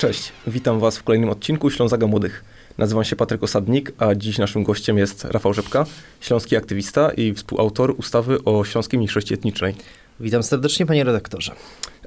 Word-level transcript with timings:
Cześć, 0.00 0.32
witam 0.46 0.80
Was 0.80 0.98
w 0.98 1.02
kolejnym 1.02 1.30
odcinku 1.30 1.70
Ślązaga 1.70 2.06
Młodych. 2.06 2.44
Nazywam 2.78 3.04
się 3.04 3.16
Patryk 3.16 3.42
Osadnik, 3.42 3.92
a 3.98 4.14
dziś 4.14 4.38
naszym 4.38 4.64
gościem 4.64 4.98
jest 4.98 5.24
Rafał 5.24 5.54
Rzepka, 5.54 5.86
śląski 6.20 6.56
aktywista 6.56 7.10
i 7.10 7.34
współautor 7.34 7.94
ustawy 7.98 8.44
o 8.44 8.64
śląskiej 8.64 8.98
mniejszości 8.98 9.34
etnicznej. 9.34 9.74
Witam 10.20 10.42
serdecznie, 10.42 10.86
panie 10.86 11.04
redaktorze. 11.04 11.52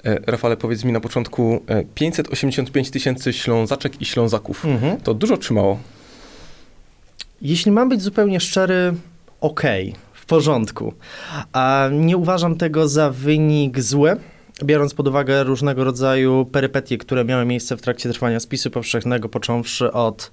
E, 0.06 0.20
Rafale, 0.32 0.58
powiedz 0.58 0.84
mi 0.84 0.92
na 0.92 1.00
początku, 1.00 1.64
e, 1.68 1.84
585 1.96 2.92
tysięcy 2.92 3.34
ślązaczek 3.34 4.02
i 4.02 4.06
ślązaków. 4.06 4.66
Mhm. 4.66 4.98
To 4.98 5.14
dużo 5.14 5.38
czy 5.38 5.54
mało? 5.54 5.80
Jeśli 7.42 7.72
mam 7.72 7.90
być 7.90 8.02
zupełnie 8.02 8.40
szczery, 8.40 8.94
okej, 9.42 9.96
w 10.14 10.26
porządku. 10.26 10.94
A 11.52 11.90
nie 11.92 12.18
uważam 12.18 12.58
tego 12.58 12.88
za 12.88 13.10
wynik 13.10 13.80
zły, 13.80 14.18
biorąc 14.64 14.94
pod 14.94 15.08
uwagę 15.08 15.44
różnego 15.44 15.84
rodzaju 15.84 16.46
perypetie, 16.46 16.98
które 16.98 17.26
miały 17.26 17.46
miejsce 17.46 17.78
w 17.78 17.82
trakcie 17.82 18.10
trwania 18.10 18.40
spisu 18.40 18.72
powszechnego, 18.72 19.30
począwszy 19.30 19.92
od 19.92 20.32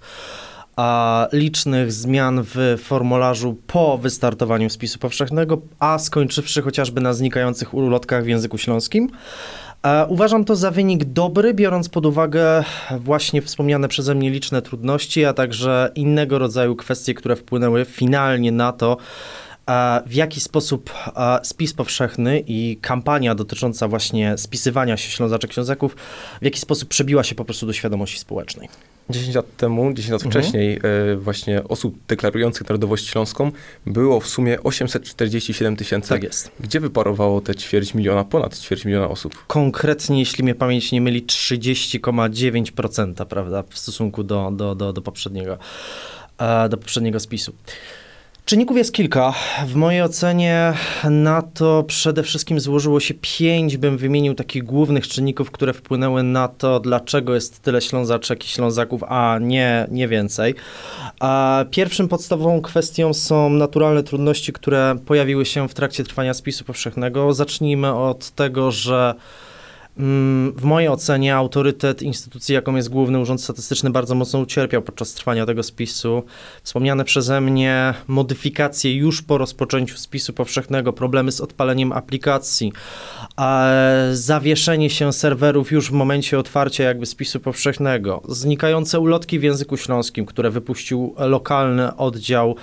a, 0.76 1.28
licznych 1.32 1.92
zmian 1.92 2.40
w 2.44 2.78
formularzu 2.84 3.56
po 3.66 3.98
wystartowaniu 3.98 4.70
spisu 4.70 4.98
powszechnego, 4.98 5.60
a 5.78 5.98
skończywszy 5.98 6.62
chociażby 6.62 7.00
na 7.00 7.12
znikających 7.12 7.74
ulotkach 7.74 8.24
w 8.24 8.28
języku 8.28 8.58
śląskim. 8.58 9.10
Uważam 10.08 10.44
to 10.44 10.56
za 10.56 10.70
wynik 10.70 11.04
dobry, 11.04 11.54
biorąc 11.54 11.88
pod 11.88 12.06
uwagę 12.06 12.64
właśnie 12.98 13.42
wspomniane 13.42 13.88
przeze 13.88 14.14
mnie 14.14 14.30
liczne 14.30 14.62
trudności, 14.62 15.24
a 15.24 15.32
także 15.32 15.90
innego 15.94 16.38
rodzaju 16.38 16.76
kwestie, 16.76 17.14
które 17.14 17.36
wpłynęły 17.36 17.84
finalnie 17.84 18.52
na 18.52 18.72
to, 18.72 18.96
w 20.06 20.14
jaki 20.14 20.40
sposób 20.40 20.90
spis 21.42 21.72
powszechny 21.72 22.42
i 22.46 22.78
kampania 22.80 23.34
dotycząca 23.34 23.88
właśnie 23.88 24.38
spisywania 24.38 24.96
się 24.96 25.10
Ślązaczek 25.10 25.52
Ślązaków, 25.52 25.96
w 26.40 26.44
jaki 26.44 26.60
sposób 26.60 26.88
przebiła 26.88 27.24
się 27.24 27.34
po 27.34 27.44
prostu 27.44 27.66
do 27.66 27.72
świadomości 27.72 28.18
społecznej. 28.18 28.68
10 29.10 29.34
lat 29.34 29.56
temu, 29.56 29.92
10 29.92 30.12
lat 30.12 30.22
Mhm. 30.24 30.42
wcześniej, 30.42 30.80
e, 31.12 31.16
właśnie 31.16 31.64
osób 31.64 31.98
deklarujących 32.08 32.68
narodowość 32.68 33.08
śląską 33.08 33.52
było 33.86 34.20
w 34.20 34.26
sumie 34.26 34.62
847 34.62 35.76
tysięcy. 35.76 36.08
Tak 36.08 36.22
jest. 36.22 36.50
Gdzie 36.60 36.80
wyparowało 36.80 37.40
te 37.40 37.54
ćwierć 37.54 37.94
miliona, 37.94 38.24
ponad 38.24 38.58
ćwierć 38.58 38.84
miliona 38.84 39.08
osób? 39.08 39.46
Konkretnie, 39.46 40.18
jeśli 40.18 40.44
mnie 40.44 40.54
pamięć 40.54 40.92
nie 40.92 41.00
myli, 41.00 41.22
30,9%, 41.22 43.26
prawda, 43.26 43.64
w 43.70 43.78
stosunku 43.78 44.22
do, 44.22 44.50
do, 44.50 44.74
do, 44.74 44.92
do 44.92 45.02
poprzedniego, 45.02 45.58
e, 46.38 46.68
do 46.68 46.76
poprzedniego 46.76 47.20
spisu. 47.20 47.52
Czynników 48.50 48.76
jest 48.76 48.92
kilka. 48.92 49.34
W 49.66 49.74
mojej 49.74 50.02
ocenie 50.02 50.72
na 51.10 51.42
to 51.42 51.82
przede 51.82 52.22
wszystkim 52.22 52.60
złożyło 52.60 53.00
się 53.00 53.14
pięć, 53.38 53.76
bym 53.76 53.98
wymienił 53.98 54.34
takich 54.34 54.64
głównych 54.64 55.08
czynników, 55.08 55.50
które 55.50 55.72
wpłynęły 55.72 56.22
na 56.22 56.48
to, 56.48 56.80
dlaczego 56.80 57.34
jest 57.34 57.62
tyle 57.62 57.80
Ślązaczek 57.80 58.44
i 58.44 58.48
Ślązaków, 58.48 59.02
a 59.08 59.38
nie, 59.40 59.86
nie 59.90 60.08
więcej. 60.08 60.54
Pierwszym 61.70 62.08
podstawową 62.08 62.62
kwestią 62.62 63.14
są 63.14 63.50
naturalne 63.50 64.02
trudności, 64.02 64.52
które 64.52 64.96
pojawiły 65.06 65.46
się 65.46 65.68
w 65.68 65.74
trakcie 65.74 66.04
trwania 66.04 66.34
spisu 66.34 66.64
powszechnego. 66.64 67.34
Zacznijmy 67.34 67.94
od 67.94 68.30
tego, 68.30 68.70
że 68.70 69.14
W 70.56 70.62
mojej 70.62 70.88
ocenie 70.88 71.36
autorytet 71.36 72.02
instytucji, 72.02 72.54
jaką 72.54 72.76
jest 72.76 72.88
Główny 72.88 73.18
Urząd 73.18 73.42
Statystyczny, 73.42 73.90
bardzo 73.90 74.14
mocno 74.14 74.38
ucierpiał 74.38 74.82
podczas 74.82 75.14
trwania 75.14 75.46
tego 75.46 75.62
spisu. 75.62 76.22
Wspomniane 76.62 77.04
przeze 77.04 77.40
mnie 77.40 77.94
modyfikacje 78.08 78.94
już 78.94 79.22
po 79.22 79.38
rozpoczęciu 79.38 79.96
spisu 79.96 80.32
powszechnego, 80.32 80.92
problemy 80.92 81.32
z 81.32 81.40
odpaleniem 81.40 81.92
aplikacji, 81.92 82.72
zawieszenie 84.12 84.90
się 84.90 85.12
serwerów 85.12 85.72
już 85.72 85.88
w 85.88 85.92
momencie 85.92 86.38
otwarcia 86.38 86.84
jakby 86.84 87.06
spisu 87.06 87.40
powszechnego, 87.40 88.22
znikające 88.28 89.00
ulotki 89.00 89.38
w 89.38 89.42
języku 89.42 89.76
śląskim, 89.76 90.26
które 90.26 90.50
wypuścił 90.50 91.14
lokalny 91.18 91.96
oddział 91.96 92.56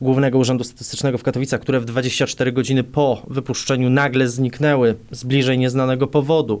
Głównego 0.00 0.38
Urzędu 0.38 0.64
Statystycznego 0.64 1.18
w 1.18 1.22
Katowicach, 1.22 1.60
które 1.60 1.80
w 1.80 1.84
24 1.84 2.52
godziny 2.52 2.84
po 2.84 3.22
wypuszczeniu 3.28 3.90
nagle 3.90 4.28
zniknęły 4.28 4.96
z 5.10 5.24
bliżej 5.24 5.58
nieznanego 5.58 6.06
powodu. 6.06 6.60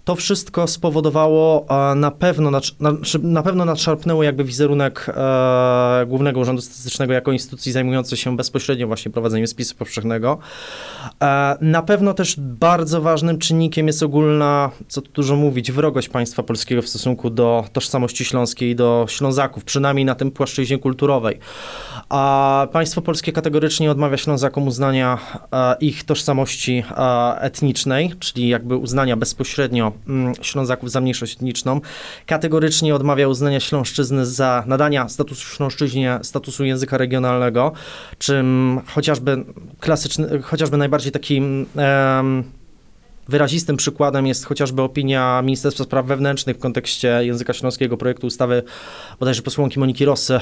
To 0.05 0.15
wszystko 0.15 0.67
spowodowało 0.67 1.65
a 1.71 1.95
na 1.95 2.11
pewno, 2.11 2.51
na, 2.51 2.61
na 3.23 3.43
pewno 3.43 3.65
nadszarpnęło 3.65 4.23
jakby 4.23 4.43
wizerunek 4.43 5.05
e, 5.09 6.05
Głównego 6.07 6.39
Urzędu 6.39 6.61
Statystycznego 6.61 7.13
jako 7.13 7.31
instytucji 7.31 7.71
zajmującej 7.71 8.17
się 8.17 8.37
bezpośrednio 8.37 8.87
właśnie 8.87 9.11
prowadzeniem 9.11 9.47
spisu 9.47 9.75
powszechnego. 9.75 10.37
E, 11.21 11.57
na 11.61 11.81
pewno 11.81 12.13
też 12.13 12.35
bardzo 12.39 13.01
ważnym 13.01 13.37
czynnikiem 13.37 13.87
jest 13.87 14.03
ogólna, 14.03 14.71
co 14.87 15.01
tu 15.01 15.11
dużo 15.11 15.35
mówić, 15.35 15.71
wrogość 15.71 16.09
państwa 16.09 16.43
polskiego 16.43 16.81
w 16.81 16.87
stosunku 16.87 17.29
do 17.29 17.65
tożsamości 17.73 18.25
śląskiej 18.25 18.75
do 18.75 19.05
Ślązaków, 19.09 19.63
przynajmniej 19.63 20.05
na 20.05 20.15
tym 20.15 20.31
płaszczyźnie 20.31 20.77
kulturowej. 20.77 21.39
A 22.09 22.67
państwo 22.71 23.01
polskie 23.01 23.31
kategorycznie 23.31 23.91
odmawia 23.91 24.17
Ślązakom 24.17 24.67
uznania 24.67 25.17
e, 25.53 25.75
ich 25.79 26.03
tożsamości 26.03 26.83
e, 26.97 27.41
etnicznej, 27.41 28.13
czyli 28.19 28.47
jakby 28.47 28.75
uznania 28.75 29.17
bezpośrednio 29.17 29.90
mm, 30.07 30.33
Ślązaków 30.41 30.91
za 30.91 31.01
mniejszość 31.01 31.33
etniczną. 31.33 31.81
Kategorycznie 32.25 32.95
odmawia 32.95 33.27
uznania 33.27 33.59
Śląszczyzny 33.59 34.25
za 34.25 34.63
nadania 34.67 35.09
statusu 35.09 35.55
Śląszczyźnie 35.55 36.19
statusu 36.21 36.65
języka 36.65 36.97
regionalnego, 36.97 37.71
czym 38.17 38.79
chociażby 38.85 39.45
klasyczny, 39.79 40.41
chociażby 40.41 40.77
najbardziej 40.77 41.11
takim 41.11 41.65
em, 41.75 42.43
Wyrazistym 43.27 43.77
przykładem 43.77 44.27
jest 44.27 44.45
chociażby 44.45 44.81
opinia 44.81 45.41
Ministerstwa 45.41 45.83
Spraw 45.83 46.05
Wewnętrznych 46.05 46.57
w 46.57 46.59
kontekście 46.59 47.19
języka 47.21 47.53
śląskiego 47.53 47.97
projektu 47.97 48.27
ustawy 48.27 48.63
bodajże 49.19 49.41
posłanki 49.41 49.79
Moniki 49.79 50.05
Rosy 50.05 50.39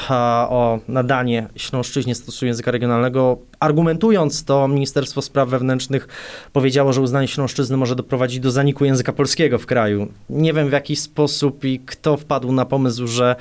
o 0.49 0.79
nadanie 0.88 1.47
Śląszczyźnie 1.55 2.15
statusu 2.15 2.45
języka 2.45 2.71
regionalnego. 2.71 3.38
Argumentując 3.59 4.43
to, 4.43 4.67
Ministerstwo 4.67 5.21
Spraw 5.21 5.49
Wewnętrznych 5.49 6.07
powiedziało, 6.53 6.93
że 6.93 7.01
uznanie 7.01 7.27
Śląszczyzny 7.27 7.77
może 7.77 7.95
doprowadzić 7.95 8.39
do 8.39 8.51
zaniku 8.51 8.85
języka 8.85 9.13
polskiego 9.13 9.57
w 9.59 9.65
kraju. 9.65 10.07
Nie 10.29 10.53
wiem 10.53 10.69
w 10.69 10.71
jaki 10.71 10.95
sposób 10.95 11.63
i 11.65 11.79
kto 11.79 12.17
wpadł 12.17 12.51
na 12.51 12.65
pomysł, 12.65 13.07
że 13.07 13.35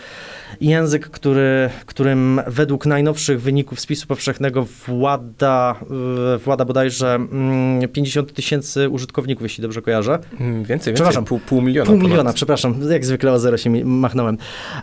język, 0.60 1.10
który, 1.10 1.70
którym 1.86 2.40
według 2.46 2.86
najnowszych 2.86 3.42
wyników 3.42 3.80
spisu 3.80 4.06
powszechnego 4.06 4.66
włada, 4.86 5.74
y, 6.34 6.38
włada 6.38 6.64
bodajże 6.64 7.14
mm, 7.14 7.88
50 7.88 8.32
tysięcy 8.32 8.88
użytkowników, 8.88 9.42
jeśli 9.42 9.62
dobrze 9.62 9.82
kojarzę. 9.82 10.18
Mm, 10.40 10.54
Więcej, 10.54 10.66
więcej, 10.66 10.94
Przepraszam. 10.94 11.24
pół, 11.24 11.38
pół 11.38 11.62
miliona. 11.62 11.86
Pół 11.86 11.96
ponad. 11.96 12.10
miliona, 12.10 12.32
przepraszam, 12.32 12.74
jak 12.90 13.04
zwykle 13.04 13.32
o 13.32 13.38
zero 13.38 13.56
się 13.56 13.84
machnąłem. 13.84 14.38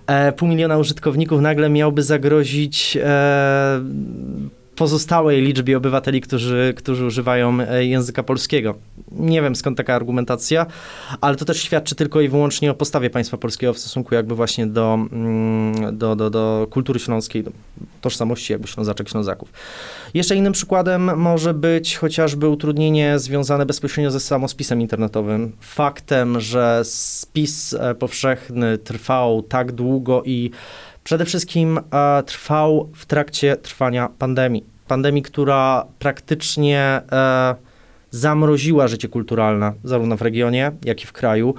E, 0.08 0.32
pół 0.32 0.48
miliona 0.50 0.78
użytkowników 0.78 1.42
nagle 1.42 1.70
miałby 1.70 2.04
zagrozić 2.04 2.98
e, 3.04 3.82
pozostałej 4.76 5.42
liczbie 5.42 5.78
obywateli, 5.78 6.22
którzy, 6.22 6.74
którzy 6.78 7.06
używają 7.06 7.60
e, 7.62 7.86
języka 7.86 8.24
polskiego. 8.24 8.76
Nie 9.12 9.42
wiem 9.42 9.56
skąd 9.56 9.78
taka 9.78 9.96
argumentacja, 9.96 10.66
ale 11.22 11.36
to 11.36 11.46
też 11.46 11.64
świadczy 11.64 11.96
tylko 11.96 12.22
i 12.22 12.30
wyłącznie 12.30 12.72
o 12.72 12.74
postawie 12.74 13.10
państwa 13.10 13.38
polskiego 13.38 13.74
w 13.74 13.80
stosunku 13.80 14.16
jakby 14.16 14.36
właśnie 14.36 14.68
do, 14.68 14.94
mm, 15.12 15.98
do, 15.98 16.16
do, 16.16 16.30
do 16.30 16.68
kultury 16.70 17.00
śląskiej, 17.00 17.44
do 17.44 17.52
tożsamości 18.02 18.54
jakby 18.54 18.68
ślązaczek, 18.68 19.10
ślązaków. 19.10 19.54
Jeszcze 20.14 20.36
innym 20.36 20.54
przykładem 20.54 21.18
może 21.18 21.54
być 21.54 21.98
chociażby 21.98 22.48
utrudnienie 22.48 23.20
związane 23.20 23.66
bezpośrednio 23.66 24.12
ze 24.12 24.20
samospisem 24.20 24.82
internetowym. 24.82 25.52
Faktem, 25.60 26.40
że 26.42 26.82
spis 26.84 27.74
e, 27.74 27.96
powszechny 27.96 28.78
trwał 28.78 29.42
tak 29.42 29.72
długo 29.72 30.24
i 30.26 30.52
przede 31.06 31.26
wszystkim 31.26 31.78
e, 31.78 32.24
trwał 32.24 32.90
w 32.96 33.06
trakcie 33.06 33.56
trwania 33.56 34.10
pandemii. 34.20 34.64
Pandemii, 34.88 35.22
która 35.22 35.86
praktycznie 36.00 37.02
e, 37.12 37.56
zamroziła 38.12 38.88
życie 38.88 39.08
kulturalne 39.08 39.74
zarówno 39.84 40.18
w 40.18 40.22
regionie, 40.22 40.72
jak 40.86 41.04
i 41.04 41.06
w 41.06 41.14
kraju, 41.14 41.56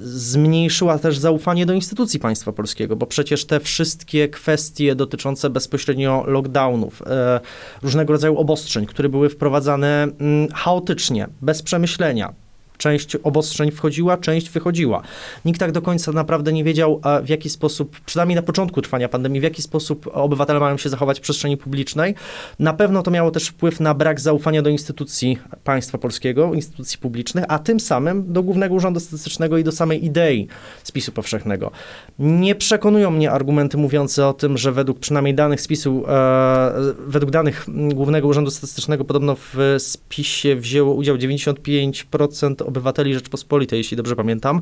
zmniejszyła 0.00 0.98
też 0.98 1.18
zaufanie 1.18 1.66
do 1.66 1.72
instytucji 1.72 2.20
państwa 2.20 2.52
polskiego, 2.52 2.96
bo 2.96 3.06
przecież 3.06 3.44
te 3.44 3.60
wszystkie 3.60 4.28
kwestie 4.28 4.94
dotyczące 4.94 5.50
bezpośrednio 5.50 6.24
lockdownów, 6.26 7.02
e, 7.06 7.40
różnego 7.82 8.12
rodzaju 8.12 8.38
obostrzeń, 8.38 8.86
które 8.86 9.08
były 9.08 9.28
wprowadzane 9.28 10.02
mm, 10.02 10.48
chaotycznie, 10.52 11.28
bez 11.42 11.62
przemyślenia, 11.62 12.32
Część 12.78 13.16
obostrzeń 13.16 13.70
wchodziła, 13.70 14.16
część 14.16 14.50
wychodziła. 14.50 15.02
Nikt 15.44 15.60
tak 15.60 15.72
do 15.72 15.82
końca 15.82 16.12
naprawdę 16.12 16.52
nie 16.52 16.64
wiedział, 16.64 17.00
w 17.24 17.28
jaki 17.28 17.50
sposób, 17.50 18.00
przynajmniej 18.00 18.36
na 18.36 18.42
początku 18.42 18.82
trwania 18.82 19.08
pandemii, 19.08 19.40
w 19.40 19.44
jaki 19.44 19.62
sposób 19.62 20.10
obywatele 20.12 20.60
mają 20.60 20.76
się 20.76 20.88
zachować 20.88 21.18
w 21.18 21.22
przestrzeni 21.22 21.56
publicznej. 21.56 22.14
Na 22.58 22.72
pewno 22.72 23.02
to 23.02 23.10
miało 23.10 23.30
też 23.30 23.48
wpływ 23.48 23.80
na 23.80 23.94
brak 23.94 24.20
zaufania 24.20 24.62
do 24.62 24.70
instytucji 24.70 25.38
państwa 25.64 25.98
polskiego, 25.98 26.54
instytucji 26.54 26.98
publicznych, 26.98 27.44
a 27.48 27.58
tym 27.58 27.80
samym 27.80 28.32
do 28.32 28.42
Głównego 28.42 28.74
Urzędu 28.74 29.00
Statystycznego 29.00 29.58
i 29.58 29.64
do 29.64 29.72
samej 29.72 30.04
idei 30.04 30.48
spisu 30.82 31.12
powszechnego. 31.12 31.70
Nie 32.18 32.54
przekonują 32.54 33.10
mnie 33.10 33.30
argumenty 33.30 33.76
mówiące 33.76 34.26
o 34.26 34.32
tym, 34.32 34.58
że 34.58 34.72
według 34.72 34.98
przynajmniej 34.98 35.34
danych 35.34 35.60
spisu, 35.60 36.04
e, 36.08 36.72
według 37.06 37.30
danych 37.30 37.66
Głównego 37.94 38.28
Urzędu 38.28 38.50
Statystycznego 38.50 39.04
podobno 39.04 39.36
w 39.36 39.76
spisie 39.78 40.56
wzięło 40.56 40.94
udział 40.94 41.16
95% 41.16 42.65
obywateli 42.66 43.14
Rzeczpospolitej, 43.14 43.78
jeśli 43.78 43.96
dobrze 43.96 44.16
pamiętam, 44.16 44.60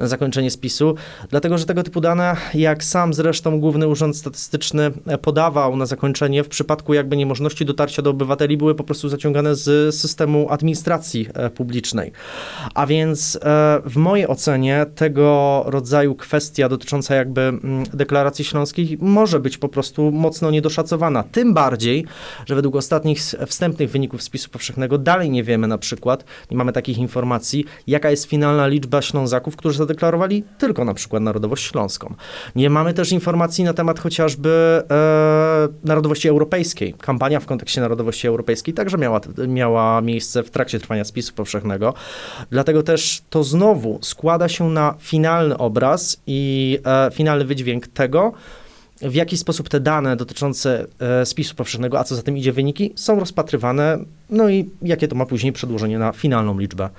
zakończenie 0.00 0.50
spisu, 0.50 0.94
dlatego 1.30 1.58
że 1.58 1.64
tego 1.64 1.82
typu 1.82 2.00
dane, 2.00 2.36
jak 2.54 2.84
sam 2.84 3.14
zresztą 3.14 3.60
Główny 3.60 3.88
Urząd 3.88 4.16
Statystyczny 4.16 4.90
podawał 5.22 5.76
na 5.76 5.86
zakończenie, 5.86 6.44
w 6.44 6.48
przypadku 6.48 6.94
jakby 6.94 7.16
niemożności 7.16 7.64
dotarcia 7.64 8.02
do 8.02 8.10
obywateli, 8.10 8.56
były 8.56 8.74
po 8.74 8.84
prostu 8.84 9.08
zaciągane 9.08 9.54
z 9.54 9.94
systemu 9.94 10.50
administracji 10.50 11.28
e, 11.34 11.50
publicznej. 11.50 12.12
A 12.74 12.86
więc 12.86 13.36
e, 13.36 13.80
w 13.84 13.96
mojej 13.96 14.26
ocenie 14.26 14.86
tego 14.94 15.62
rodzaju 15.66 16.14
kwestia 16.14 16.68
dotycząca 16.68 17.14
jakby 17.14 17.40
mm, 17.40 17.84
deklaracji 17.94 18.44
śląskich 18.44 19.00
może 19.00 19.40
być 19.40 19.58
po 19.58 19.68
prostu 19.68 20.12
mocno 20.12 20.50
niedoszacowana. 20.50 21.22
Tym 21.22 21.54
bardziej, 21.54 22.04
że 22.46 22.54
według 22.54 22.76
ostatnich 22.76 23.20
wstępnych 23.46 23.90
wyników 23.90 24.22
spisu 24.22 24.50
powszechnego 24.50 24.98
dalej 24.98 25.30
nie 25.30 25.44
wiemy 25.44 25.66
na 25.66 25.78
przykład, 25.78 26.24
nie 26.50 26.56
mamy 26.56 26.72
takich 26.72 26.98
informacji, 26.98 27.45
jaka 27.86 28.10
jest 28.10 28.24
finalna 28.24 28.66
liczba 28.66 29.02
Ślązaków, 29.02 29.56
którzy 29.56 29.78
zadeklarowali 29.78 30.44
tylko 30.58 30.84
na 30.84 30.94
przykład 30.94 31.22
narodowość 31.22 31.70
śląską. 31.70 32.14
Nie 32.56 32.70
mamy 32.70 32.94
też 32.94 33.12
informacji 33.12 33.64
na 33.64 33.74
temat 33.74 34.00
chociażby 34.00 34.82
e, 34.90 35.68
narodowości 35.84 36.28
europejskiej. 36.28 36.94
Kampania 36.94 37.40
w 37.40 37.46
kontekście 37.46 37.80
narodowości 37.80 38.28
europejskiej 38.28 38.74
także 38.74 38.98
miała, 38.98 39.20
miała 39.48 40.00
miejsce 40.00 40.42
w 40.42 40.50
trakcie 40.50 40.80
trwania 40.80 41.04
spisu 41.04 41.32
powszechnego. 41.34 41.94
Dlatego 42.50 42.82
też 42.82 43.22
to 43.30 43.44
znowu 43.44 43.98
składa 44.02 44.48
się 44.48 44.70
na 44.70 44.94
finalny 44.98 45.58
obraz 45.58 46.20
i 46.26 46.78
e, 46.84 47.10
finalny 47.10 47.44
wydźwięk 47.44 47.86
tego, 47.86 48.32
w 49.02 49.14
jaki 49.14 49.36
sposób 49.36 49.68
te 49.68 49.80
dane 49.80 50.16
dotyczące 50.16 50.86
e, 50.98 51.26
spisu 51.26 51.54
powszechnego, 51.54 51.98
a 51.98 52.04
co 52.04 52.16
za 52.16 52.22
tym 52.22 52.36
idzie 52.36 52.52
wyniki, 52.52 52.92
są 52.96 53.20
rozpatrywane, 53.20 53.98
no 54.30 54.48
i 54.48 54.70
jakie 54.82 55.08
to 55.08 55.16
ma 55.16 55.26
później 55.26 55.52
przedłożenie 55.52 55.98
na 55.98 56.12
finalną 56.12 56.58
liczbę 56.58 56.90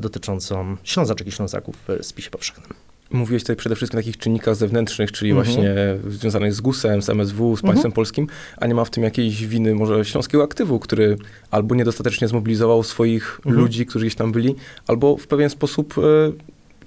dotyczącą 0.00 0.76
Ślązaczek 0.82 1.26
i 1.26 1.32
Ślązaków 1.32 1.76
w 1.88 2.06
spisie 2.06 2.30
powszechnym. 2.30 2.74
Mówiłeś 3.10 3.42
tutaj 3.42 3.56
przede 3.56 3.76
wszystkim 3.76 3.98
o 3.98 4.02
takich 4.02 4.16
czynnikach 4.16 4.56
zewnętrznych, 4.56 5.12
czyli 5.12 5.30
mhm. 5.30 5.46
właśnie 5.46 5.74
związanych 6.08 6.54
z 6.54 6.60
GUS-em, 6.60 7.02
z 7.02 7.10
MSW, 7.10 7.56
z 7.56 7.62
państwem 7.62 7.76
mhm. 7.76 7.92
polskim, 7.92 8.26
a 8.56 8.66
nie 8.66 8.74
ma 8.74 8.84
w 8.84 8.90
tym 8.90 9.02
jakiejś 9.04 9.46
winy 9.46 9.74
może 9.74 10.04
śląskiego 10.04 10.44
aktywu, 10.44 10.78
który 10.78 11.16
albo 11.50 11.74
niedostatecznie 11.74 12.28
zmobilizował 12.28 12.82
swoich 12.82 13.36
mhm. 13.36 13.56
ludzi, 13.56 13.86
którzy 13.86 14.04
gdzieś 14.04 14.14
tam 14.14 14.32
byli, 14.32 14.54
albo 14.86 15.16
w 15.16 15.26
pewien 15.26 15.50
sposób 15.50 15.94
e, 15.98 16.02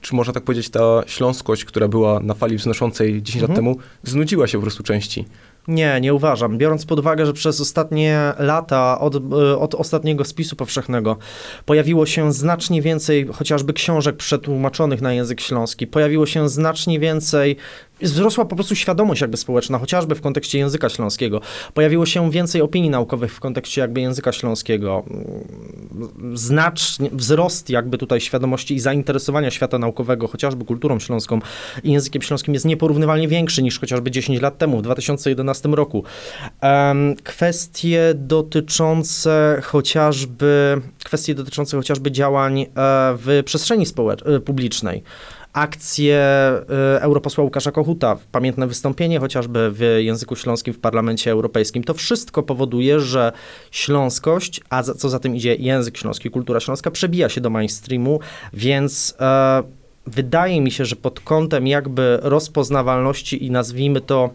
czy 0.01 0.15
można 0.15 0.33
tak 0.33 0.43
powiedzieć, 0.43 0.69
ta 0.69 1.03
śląskość, 1.07 1.65
która 1.65 1.87
była 1.87 2.19
na 2.19 2.33
fali 2.33 2.57
wznoszącej 2.57 3.23
10 3.23 3.43
mhm. 3.43 3.51
lat 3.51 3.55
temu, 3.55 3.77
znudziła 4.03 4.47
się 4.47 4.57
po 4.57 4.61
prostu 4.61 4.83
części. 4.83 5.25
Nie, 5.67 6.01
nie 6.01 6.13
uważam. 6.13 6.57
Biorąc 6.57 6.85
pod 6.85 6.99
uwagę, 6.99 7.25
że 7.25 7.33
przez 7.33 7.61
ostatnie 7.61 8.33
lata, 8.39 8.99
od, 8.99 9.15
e, 9.15 9.59
od 9.59 9.75
ostatniego 9.75 10.25
spisu 10.25 10.55
powszechnego, 10.55 11.17
pojawiło 11.65 12.05
się 12.05 12.33
znacznie 12.33 12.81
więcej 12.81 13.27
chociażby 13.33 13.73
książek 13.73 14.15
przetłumaczonych 14.15 15.01
na 15.01 15.13
język 15.13 15.41
śląski, 15.41 15.87
pojawiło 15.87 16.25
się 16.25 16.49
znacznie 16.49 16.99
więcej 16.99 17.57
wzrosła 18.01 18.45
po 18.45 18.55
prostu 18.55 18.75
świadomość 18.75 19.21
jakby 19.21 19.37
społeczna, 19.37 19.79
chociażby 19.79 20.15
w 20.15 20.21
kontekście 20.21 20.57
języka 20.59 20.89
śląskiego. 20.89 21.41
Pojawiło 21.73 22.05
się 22.05 22.31
więcej 22.31 22.61
opinii 22.61 22.89
naukowych 22.89 23.33
w 23.33 23.39
kontekście 23.39 23.81
jakby 23.81 24.01
języka 24.01 24.31
śląskiego. 24.31 25.03
Znaczny 26.33 27.09
wzrost 27.13 27.69
jakby 27.69 27.97
tutaj 27.97 28.21
świadomości 28.21 28.75
i 28.75 28.79
zainteresowania 28.79 29.51
świata 29.51 29.79
naukowego, 29.79 30.27
chociażby 30.27 30.65
kulturą 30.65 30.99
śląską 30.99 31.39
i 31.83 31.91
językiem 31.91 32.21
śląskim 32.21 32.53
jest 32.53 32.65
nieporównywalnie 32.65 33.27
większy 33.27 33.63
niż 33.63 33.79
chociażby 33.79 34.11
10 34.11 34.41
lat 34.41 34.57
temu, 34.57 34.77
w 34.77 34.81
2011 34.81 35.69
roku. 35.69 36.03
Kwestie 37.23 38.13
dotyczące 38.15 39.61
chociażby, 39.63 40.81
kwestie 41.03 41.35
dotyczące 41.35 41.77
chociażby 41.77 42.11
działań 42.11 42.61
e, 42.61 42.65
w 43.17 43.41
przestrzeni 43.45 43.85
społecz- 43.85 44.41
publicznej 44.41 45.03
akcję 45.55 46.51
y, 46.97 47.01
europosła 47.01 47.43
Łukasza 47.43 47.71
Kochuta, 47.71 48.17
pamiętne 48.31 48.67
wystąpienie 48.67 49.19
chociażby 49.19 49.71
w 49.71 49.79
języku 49.97 50.35
śląskim 50.35 50.73
w 50.73 50.79
Parlamencie 50.79 51.31
Europejskim. 51.31 51.83
To 51.83 51.93
wszystko 51.93 52.43
powoduje, 52.43 52.99
że 52.99 53.31
śląskość, 53.71 54.61
a 54.69 54.83
co 54.83 55.09
za 55.09 55.19
tym 55.19 55.35
idzie 55.35 55.55
język 55.55 55.97
śląski, 55.97 56.29
kultura 56.29 56.59
śląska, 56.59 56.91
przebija 56.91 57.29
się 57.29 57.41
do 57.41 57.49
mainstreamu, 57.49 58.19
więc 58.53 59.15
e, 59.19 59.63
wydaje 60.07 60.61
mi 60.61 60.71
się, 60.71 60.85
że 60.85 60.95
pod 60.95 61.19
kątem 61.19 61.67
jakby 61.67 62.19
rozpoznawalności 62.21 63.45
i 63.45 63.51
nazwijmy 63.51 64.01
to 64.01 64.29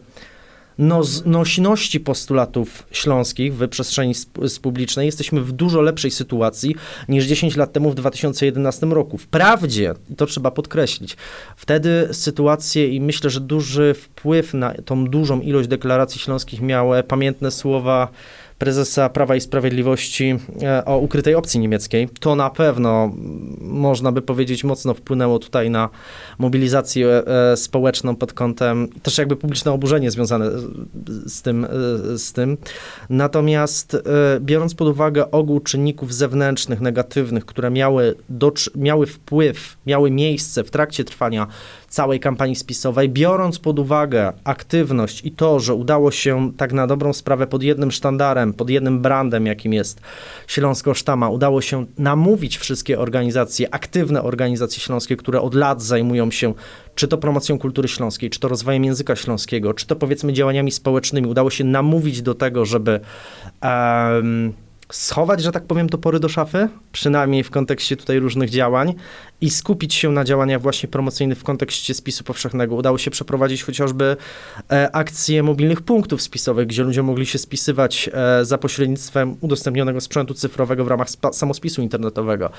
nośności 1.24 2.00
postulatów 2.00 2.86
śląskich 2.92 3.54
w 3.54 3.68
przestrzeni 3.68 4.14
publicznej 4.62 5.06
jesteśmy 5.06 5.40
w 5.40 5.52
dużo 5.52 5.80
lepszej 5.80 6.10
sytuacji 6.10 6.74
niż 7.08 7.24
10 7.24 7.56
lat 7.56 7.72
temu 7.72 7.90
w 7.90 7.94
2011 7.94 8.86
roku. 8.86 9.18
Wprawdzie, 9.18 9.94
to 10.16 10.26
trzeba 10.26 10.50
podkreślić, 10.50 11.16
wtedy 11.56 12.08
sytuacje 12.12 12.88
i 12.88 13.00
myślę, 13.00 13.30
że 13.30 13.40
duży 13.40 13.94
wpływ 13.94 14.54
na 14.54 14.74
tą 14.74 15.06
dużą 15.06 15.40
ilość 15.40 15.68
deklaracji 15.68 16.20
śląskich 16.20 16.60
miały 16.60 17.02
pamiętne 17.02 17.50
słowa 17.50 18.08
prezesa 18.60 19.08
Prawa 19.08 19.36
i 19.36 19.40
Sprawiedliwości 19.40 20.36
e, 20.62 20.84
o 20.84 20.98
ukrytej 20.98 21.34
opcji 21.34 21.60
niemieckiej. 21.60 22.08
To 22.20 22.34
na 22.34 22.50
pewno, 22.50 23.12
można 23.60 24.12
by 24.12 24.22
powiedzieć, 24.22 24.64
mocno 24.64 24.94
wpłynęło 24.94 25.38
tutaj 25.38 25.70
na 25.70 25.88
mobilizację 26.38 27.08
e, 27.08 27.56
społeczną 27.56 28.16
pod 28.16 28.32
kątem, 28.32 28.88
też 29.02 29.18
jakby 29.18 29.36
publiczne 29.36 29.72
oburzenie 29.72 30.10
związane 30.10 30.50
z 31.26 31.42
tym. 31.42 31.64
E, 31.64 31.68
z 32.18 32.32
tym. 32.32 32.56
Natomiast 33.10 33.96
biorąc 34.40 34.74
pod 34.74 34.88
uwagę 34.88 35.30
ogół 35.30 35.60
czynników 35.60 36.14
zewnętrznych, 36.14 36.80
negatywnych, 36.80 37.46
które 37.46 37.70
miały, 37.70 38.14
miały 38.76 39.06
wpływ, 39.06 39.76
miały 39.86 40.10
miejsce 40.10 40.64
w 40.64 40.70
trakcie 40.70 41.04
trwania 41.04 41.46
całej 41.90 42.20
kampanii 42.20 42.56
spisowej, 42.56 43.08
biorąc 43.08 43.58
pod 43.58 43.78
uwagę 43.78 44.32
aktywność 44.44 45.24
i 45.24 45.32
to, 45.32 45.60
że 45.60 45.74
udało 45.74 46.10
się 46.10 46.52
tak 46.56 46.72
na 46.72 46.86
dobrą 46.86 47.12
sprawę 47.12 47.46
pod 47.46 47.62
jednym 47.62 47.90
sztandarem, 47.90 48.52
pod 48.52 48.70
jednym 48.70 49.00
brandem, 49.00 49.46
jakim 49.46 49.72
jest 49.72 50.00
Śląsko-Sztama, 50.46 51.28
udało 51.28 51.60
się 51.60 51.86
namówić 51.98 52.58
wszystkie 52.58 52.98
organizacje, 52.98 53.74
aktywne 53.74 54.22
organizacje 54.22 54.80
śląskie, 54.80 55.16
które 55.16 55.40
od 55.40 55.54
lat 55.54 55.82
zajmują 55.82 56.30
się 56.30 56.54
czy 56.94 57.08
to 57.08 57.18
promocją 57.18 57.58
kultury 57.58 57.88
śląskiej, 57.88 58.30
czy 58.30 58.40
to 58.40 58.48
rozwojem 58.48 58.84
języka 58.84 59.16
śląskiego, 59.16 59.74
czy 59.74 59.86
to 59.86 59.96
powiedzmy 59.96 60.32
działaniami 60.32 60.70
społecznymi, 60.70 61.26
udało 61.26 61.50
się 61.50 61.64
namówić 61.64 62.22
do 62.22 62.34
tego, 62.34 62.64
żeby 62.64 63.00
um, 63.62 64.52
schować, 64.92 65.42
że 65.42 65.52
tak 65.52 65.64
powiem, 65.64 65.88
topory 65.88 66.20
do 66.20 66.28
szafy, 66.28 66.68
przynajmniej 66.92 67.44
w 67.44 67.50
kontekście 67.50 67.96
tutaj 67.96 68.18
różnych 68.18 68.50
działań 68.50 68.94
i 69.40 69.50
skupić 69.50 69.94
się 69.94 70.12
na 70.12 70.24
działaniach 70.24 70.62
właśnie 70.62 70.88
promocyjnych 70.88 71.38
w 71.38 71.44
kontekście 71.44 71.94
spisu 71.94 72.24
powszechnego. 72.24 72.74
Udało 72.74 72.98
się 72.98 73.10
przeprowadzić 73.10 73.62
chociażby 73.62 74.16
e, 74.72 74.90
akcje 74.92 75.42
mobilnych 75.42 75.80
punktów 75.80 76.22
spisowych, 76.22 76.66
gdzie 76.66 76.82
ludzie 76.82 77.02
mogli 77.02 77.26
się 77.26 77.38
spisywać 77.38 78.10
e, 78.12 78.44
za 78.44 78.58
pośrednictwem 78.58 79.36
udostępnionego 79.40 80.00
sprzętu 80.00 80.34
cyfrowego 80.34 80.84
w 80.84 80.88
ramach 80.88 81.08
samospisu 81.32 81.82
internetowego. 81.82 82.50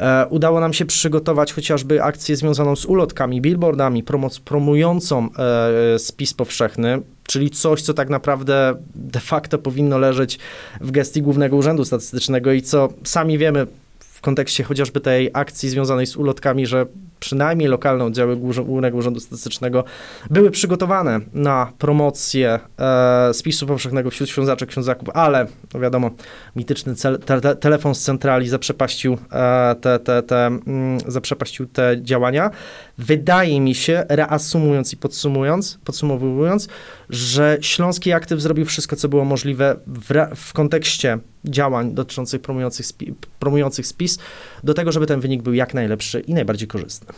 E, 0.00 0.26
udało 0.26 0.60
nam 0.60 0.72
się 0.72 0.84
przygotować 0.84 1.52
chociażby 1.52 2.02
akcję 2.02 2.36
związaną 2.36 2.76
z 2.76 2.86
ulotkami, 2.86 3.40
billboardami 3.40 4.04
promującą 4.44 5.28
e, 5.94 5.98
spis 5.98 6.34
powszechny, 6.34 7.02
czyli 7.26 7.50
coś, 7.50 7.82
co 7.82 7.94
tak 7.94 8.08
naprawdę 8.10 8.74
de 8.94 9.20
facto 9.20 9.58
powinno 9.58 9.98
leżeć 9.98 10.38
w 10.80 10.90
gestii 10.90 11.22
Głównego 11.22 11.56
Urzędu 11.56 11.84
Statystycznego 11.84 12.52
i 12.52 12.62
co 12.62 12.88
sami 13.04 13.38
wiemy 13.38 13.66
w 14.00 14.20
kontekście 14.20 14.64
chociażby 14.64 15.00
tej 15.00 15.30
akcji 15.32 15.68
związanej 15.68 16.06
z 16.06 16.16
ulotkami, 16.16 16.66
że 16.66 16.86
przynajmniej 17.24 17.68
lokalne 17.68 18.04
oddziały 18.04 18.36
Głównego 18.36 18.96
Urzędu 18.96 19.20
Statystycznego 19.20 19.84
były 20.30 20.50
przygotowane 20.50 21.20
na 21.34 21.72
promocję 21.78 22.60
e, 22.78 23.34
spisu 23.34 23.66
powszechnego 23.66 24.10
wśród 24.10 24.30
świązaków, 24.30 25.08
ale 25.14 25.46
no 25.74 25.80
wiadomo, 25.80 26.10
mityczny 26.56 26.94
cel, 26.94 27.18
te, 27.18 27.40
te, 27.40 27.56
telefon 27.56 27.94
z 27.94 28.00
centrali 28.00 28.48
zaprzepaścił, 28.48 29.18
e, 29.32 29.74
te, 29.80 29.98
te, 29.98 30.22
te, 30.22 30.46
mm, 30.46 30.98
zaprzepaścił 31.06 31.66
te 31.66 31.96
działania. 32.02 32.50
Wydaje 32.98 33.60
mi 33.60 33.74
się, 33.74 34.04
reasumując 34.08 34.92
i 34.92 34.96
podsumując, 34.96 35.78
podsumowując, 35.84 36.68
że 37.10 37.58
Śląski 37.60 38.12
Aktyw 38.12 38.40
zrobił 38.40 38.66
wszystko, 38.66 38.96
co 38.96 39.08
było 39.08 39.24
możliwe 39.24 39.76
w, 39.86 40.36
w 40.36 40.52
kontekście 40.52 41.18
działań 41.44 41.94
dotyczących 41.94 42.40
promujących, 42.40 42.86
spi, 42.86 43.14
promujących 43.38 43.86
spis, 43.86 44.18
do 44.64 44.74
tego, 44.74 44.92
żeby 44.92 45.06
ten 45.06 45.20
wynik 45.20 45.42
był 45.42 45.54
jak 45.54 45.74
najlepszy 45.74 46.20
i 46.20 46.34
najbardziej 46.34 46.68
korzystny. 46.68 47.13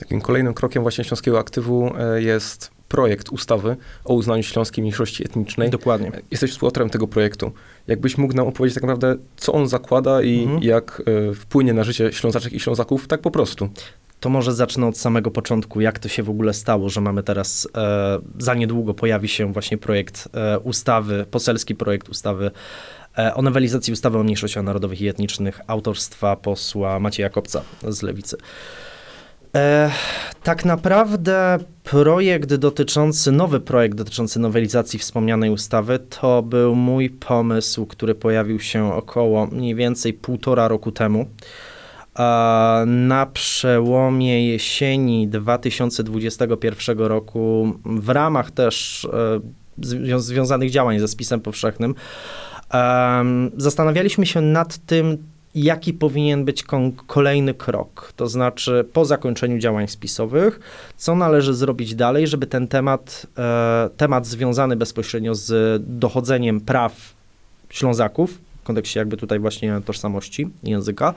Takim 0.00 0.20
kolejnym 0.20 0.54
krokiem 0.54 0.82
właśnie 0.82 1.04
Śląskiego 1.04 1.38
Aktywu 1.38 1.92
e, 1.98 2.22
jest 2.22 2.70
projekt 2.88 3.28
ustawy 3.28 3.76
o 4.04 4.14
uznaniu 4.14 4.42
śląskiej 4.42 4.82
mniejszości 4.82 5.24
etnicznej. 5.24 5.70
Dokładnie. 5.70 6.12
Jesteś 6.30 6.50
współautorem 6.50 6.90
tego 6.90 7.08
projektu. 7.08 7.52
Jakbyś 7.86 8.18
mógł 8.18 8.34
nam 8.34 8.46
opowiedzieć 8.46 8.74
tak 8.74 8.82
naprawdę, 8.82 9.16
co 9.36 9.52
on 9.52 9.68
zakłada 9.68 10.22
i 10.22 10.42
mhm. 10.42 10.62
jak 10.62 11.02
y, 11.30 11.34
wpłynie 11.34 11.72
na 11.72 11.84
życie 11.84 12.12
Ślązaczek 12.12 12.52
i 12.52 12.60
Ślązaków, 12.60 13.08
tak 13.08 13.20
po 13.20 13.30
prostu. 13.30 13.68
To 14.20 14.28
może 14.28 14.54
zacznę 14.54 14.86
od 14.86 14.98
samego 14.98 15.30
początku, 15.30 15.80
jak 15.80 15.98
to 15.98 16.08
się 16.08 16.22
w 16.22 16.30
ogóle 16.30 16.54
stało, 16.54 16.88
że 16.88 17.00
mamy 17.00 17.22
teraz, 17.22 17.68
e, 17.76 18.18
za 18.38 18.54
niedługo 18.54 18.94
pojawi 18.94 19.28
się 19.28 19.52
właśnie 19.52 19.78
projekt 19.78 20.28
e, 20.34 20.58
ustawy, 20.58 21.26
poselski 21.30 21.74
projekt 21.74 22.08
ustawy 22.08 22.50
e, 23.18 23.34
o 23.34 23.42
nowelizacji 23.42 23.92
ustawy 23.92 24.18
o 24.18 24.22
mniejszościach 24.22 24.64
narodowych 24.64 25.00
i 25.00 25.08
etnicznych 25.08 25.60
autorstwa 25.66 26.36
posła 26.36 27.00
Macieja 27.00 27.30
Kopca 27.30 27.62
z 27.88 28.02
Lewicy. 28.02 28.36
E, 29.54 29.90
tak 30.42 30.64
naprawdę 30.64 31.58
projekt 31.84 32.54
dotyczący, 32.54 33.32
nowy 33.32 33.60
projekt 33.60 33.96
dotyczący 33.96 34.40
nowelizacji 34.40 34.98
wspomnianej 34.98 35.50
ustawy 35.50 35.98
to 35.98 36.42
był 36.42 36.74
mój 36.74 37.10
pomysł, 37.10 37.86
który 37.86 38.14
pojawił 38.14 38.60
się 38.60 38.94
około 38.94 39.46
mniej 39.46 39.74
więcej 39.74 40.12
półtora 40.12 40.68
roku 40.68 40.92
temu. 40.92 41.26
Na 42.86 43.26
przełomie 43.32 44.48
jesieni 44.48 45.28
2021 45.28 46.98
roku, 46.98 47.72
w 47.84 48.08
ramach 48.08 48.50
też 48.50 49.04
e, 49.04 50.20
związanych 50.20 50.70
działań 50.70 50.98
ze 50.98 51.08
spisem 51.08 51.40
powszechnym, 51.40 51.94
zastanawialiśmy 53.56 54.26
się 54.26 54.40
nad 54.40 54.78
tym, 54.78 55.18
jaki 55.54 55.94
powinien 55.94 56.44
być 56.44 56.64
kolejny 57.06 57.54
krok, 57.54 58.12
to 58.16 58.26
znaczy 58.26 58.84
po 58.92 59.04
zakończeniu 59.04 59.58
działań 59.58 59.88
spisowych, 59.88 60.60
co 60.96 61.14
należy 61.14 61.54
zrobić 61.54 61.94
dalej, 61.94 62.26
żeby 62.26 62.46
ten 62.46 62.68
temat, 62.68 63.26
e, 63.38 63.90
temat 63.96 64.26
związany 64.26 64.76
bezpośrednio 64.76 65.34
z 65.34 65.82
dochodzeniem 65.86 66.60
praw 66.60 67.14
Ślązaków, 67.70 68.38
w 68.62 68.64
kontekście 68.64 69.00
jakby 69.00 69.16
tutaj 69.16 69.38
właśnie 69.38 69.80
tożsamości 69.86 70.48
języka, 70.62 71.14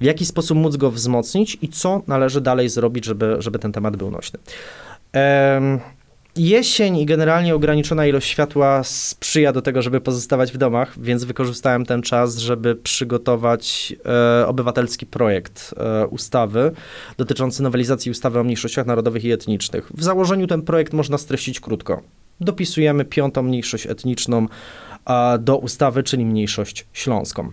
w 0.00 0.04
jaki 0.04 0.26
sposób 0.26 0.58
móc 0.58 0.76
go 0.76 0.90
wzmocnić 0.90 1.58
i 1.62 1.68
co 1.68 2.02
należy 2.06 2.40
dalej 2.40 2.68
zrobić, 2.68 3.04
żeby, 3.04 3.36
żeby 3.38 3.58
ten 3.58 3.72
temat 3.72 3.96
był 3.96 4.10
nośny. 4.10 4.38
Jesień 6.36 6.96
i 6.96 7.06
generalnie 7.06 7.54
ograniczona 7.54 8.06
ilość 8.06 8.28
światła 8.28 8.84
sprzyja 8.84 9.52
do 9.52 9.62
tego, 9.62 9.82
żeby 9.82 10.00
pozostawać 10.00 10.52
w 10.52 10.56
domach, 10.56 11.00
więc 11.00 11.24
wykorzystałem 11.24 11.86
ten 11.86 12.02
czas, 12.02 12.38
żeby 12.38 12.76
przygotować 12.76 13.94
e, 14.06 14.46
obywatelski 14.46 15.06
projekt 15.06 15.74
e, 15.76 16.06
ustawy 16.06 16.72
dotyczący 17.16 17.62
nowelizacji 17.62 18.10
ustawy 18.10 18.40
o 18.40 18.44
mniejszościach 18.44 18.86
narodowych 18.86 19.24
i 19.24 19.32
etnicznych. 19.32 19.90
W 19.94 20.02
założeniu 20.02 20.46
ten 20.46 20.62
projekt 20.62 20.92
można 20.92 21.18
streścić 21.18 21.60
krótko. 21.60 22.02
Dopisujemy 22.40 23.04
piątą 23.04 23.42
mniejszość 23.42 23.86
etniczną 23.86 24.46
do 25.38 25.56
ustawy, 25.56 26.02
czyli 26.02 26.24
mniejszość 26.24 26.86
śląską. 26.92 27.52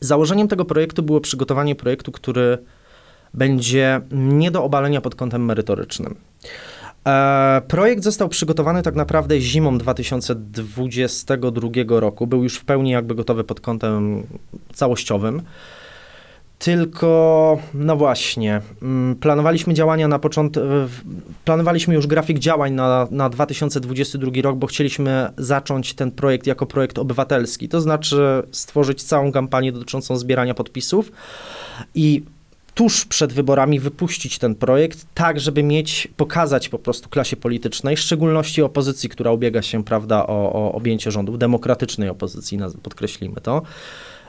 Założeniem 0.00 0.48
tego 0.48 0.64
projektu 0.64 1.02
było 1.02 1.20
przygotowanie 1.20 1.74
projektu, 1.74 2.12
który 2.12 2.58
będzie 3.34 4.00
nie 4.12 4.50
do 4.50 4.64
obalenia 4.64 5.00
pod 5.00 5.14
kątem 5.14 5.44
merytorycznym. 5.44 6.16
E, 7.06 7.62
projekt 7.68 8.04
został 8.04 8.28
przygotowany 8.28 8.82
tak 8.82 8.94
naprawdę 8.94 9.40
zimą 9.40 9.78
2022 9.78 11.70
roku. 12.00 12.26
Był 12.26 12.42
już 12.42 12.56
w 12.56 12.64
pełni 12.64 12.90
jakby 12.90 13.14
gotowy 13.14 13.44
pod 13.44 13.60
kątem 13.60 14.22
całościowym. 14.72 15.42
Tylko, 16.58 17.58
no 17.74 17.96
właśnie, 17.96 18.60
mm, 18.82 19.16
planowaliśmy 19.16 19.74
działania 19.74 20.08
na 20.08 20.18
początku, 20.18 20.60
planowaliśmy 21.44 21.94
już 21.94 22.06
grafik 22.06 22.38
działań 22.38 22.72
na, 22.72 23.08
na 23.10 23.28
2022 23.28 24.42
rok, 24.42 24.56
bo 24.56 24.66
chcieliśmy 24.66 25.30
zacząć 25.38 25.94
ten 25.94 26.10
projekt 26.10 26.46
jako 26.46 26.66
projekt 26.66 26.98
obywatelski, 26.98 27.68
to 27.68 27.80
znaczy 27.80 28.42
stworzyć 28.52 29.02
całą 29.02 29.32
kampanię 29.32 29.72
dotyczącą 29.72 30.16
zbierania 30.16 30.54
podpisów 30.54 31.12
i 31.94 32.22
tuż 32.80 33.04
przed 33.04 33.32
wyborami 33.32 33.80
wypuścić 33.80 34.38
ten 34.38 34.54
projekt, 34.54 35.06
tak 35.14 35.40
żeby 35.40 35.62
mieć, 35.62 36.08
pokazać 36.16 36.68
po 36.68 36.78
prostu 36.78 37.08
klasie 37.08 37.36
politycznej, 37.36 37.96
w 37.96 38.00
szczególności 38.00 38.62
opozycji, 38.62 39.08
która 39.08 39.32
ubiega 39.32 39.62
się, 39.62 39.84
prawda, 39.84 40.26
o, 40.26 40.52
o 40.52 40.72
objęcie 40.72 41.10
rządów, 41.10 41.38
demokratycznej 41.38 42.08
opozycji, 42.08 42.58
podkreślimy 42.82 43.40
to, 43.40 43.62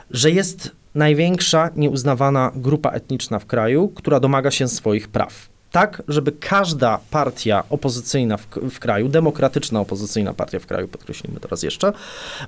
że 0.10 0.32
jest 0.32 0.72
największa 0.96 1.70
nieuznawana 1.76 2.52
grupa 2.56 2.90
etniczna 2.90 3.40
w 3.40 3.46
kraju, 3.46 3.88
która 3.88 4.20
domaga 4.20 4.52
się 4.52 4.68
swoich 4.68 5.08
praw. 5.08 5.50
Tak, 5.72 6.04
żeby 6.08 6.32
każda 6.32 7.00
partia 7.12 7.64
opozycyjna 7.70 8.38
w, 8.38 8.48
w 8.72 8.80
kraju, 8.80 9.10
demokratyczna 9.10 9.80
opozycyjna 9.80 10.34
partia 10.34 10.60
w 10.60 10.66
kraju, 10.66 10.88
podkreślimy 10.88 11.40
teraz 11.40 11.64
jeszcze, 11.64 11.94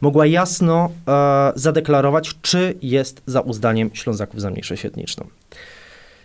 mogła 0.01 0.25
jasno 0.25 0.89
e, 1.07 1.51
zadeklarować, 1.55 2.35
czy 2.41 2.75
jest 2.81 3.21
za 3.25 3.41
uzdaniem 3.41 3.89
Ślązaków 3.93 4.41
za 4.41 4.49
mniejszość 4.49 4.85
etniczną. 4.85 5.27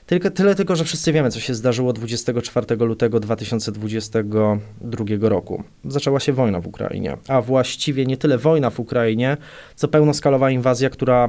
Tylko, 0.09 0.31
tyle 0.31 0.55
tylko, 0.55 0.77
że 0.77 0.85
wszyscy 0.85 1.13
wiemy, 1.13 1.31
co 1.31 1.41
się 1.41 1.55
zdarzyło 1.55 1.93
24 1.93 2.77
lutego 2.77 3.21
2022 3.21 5.05
roku. 5.21 5.63
Zaczęła 5.85 6.21
się 6.21 6.33
wojna 6.33 6.61
w 6.61 6.67
Ukrainie, 6.67 7.17
a 7.29 7.43
właściwie 7.43 8.07
nie 8.07 8.17
tyle 8.17 8.39
wojna 8.39 8.71
w 8.71 8.81
Ukrainie, 8.81 9.37
co 9.75 9.89
pełnoskalowa 9.89 10.51
inwazja, 10.51 10.91
która, 10.91 11.29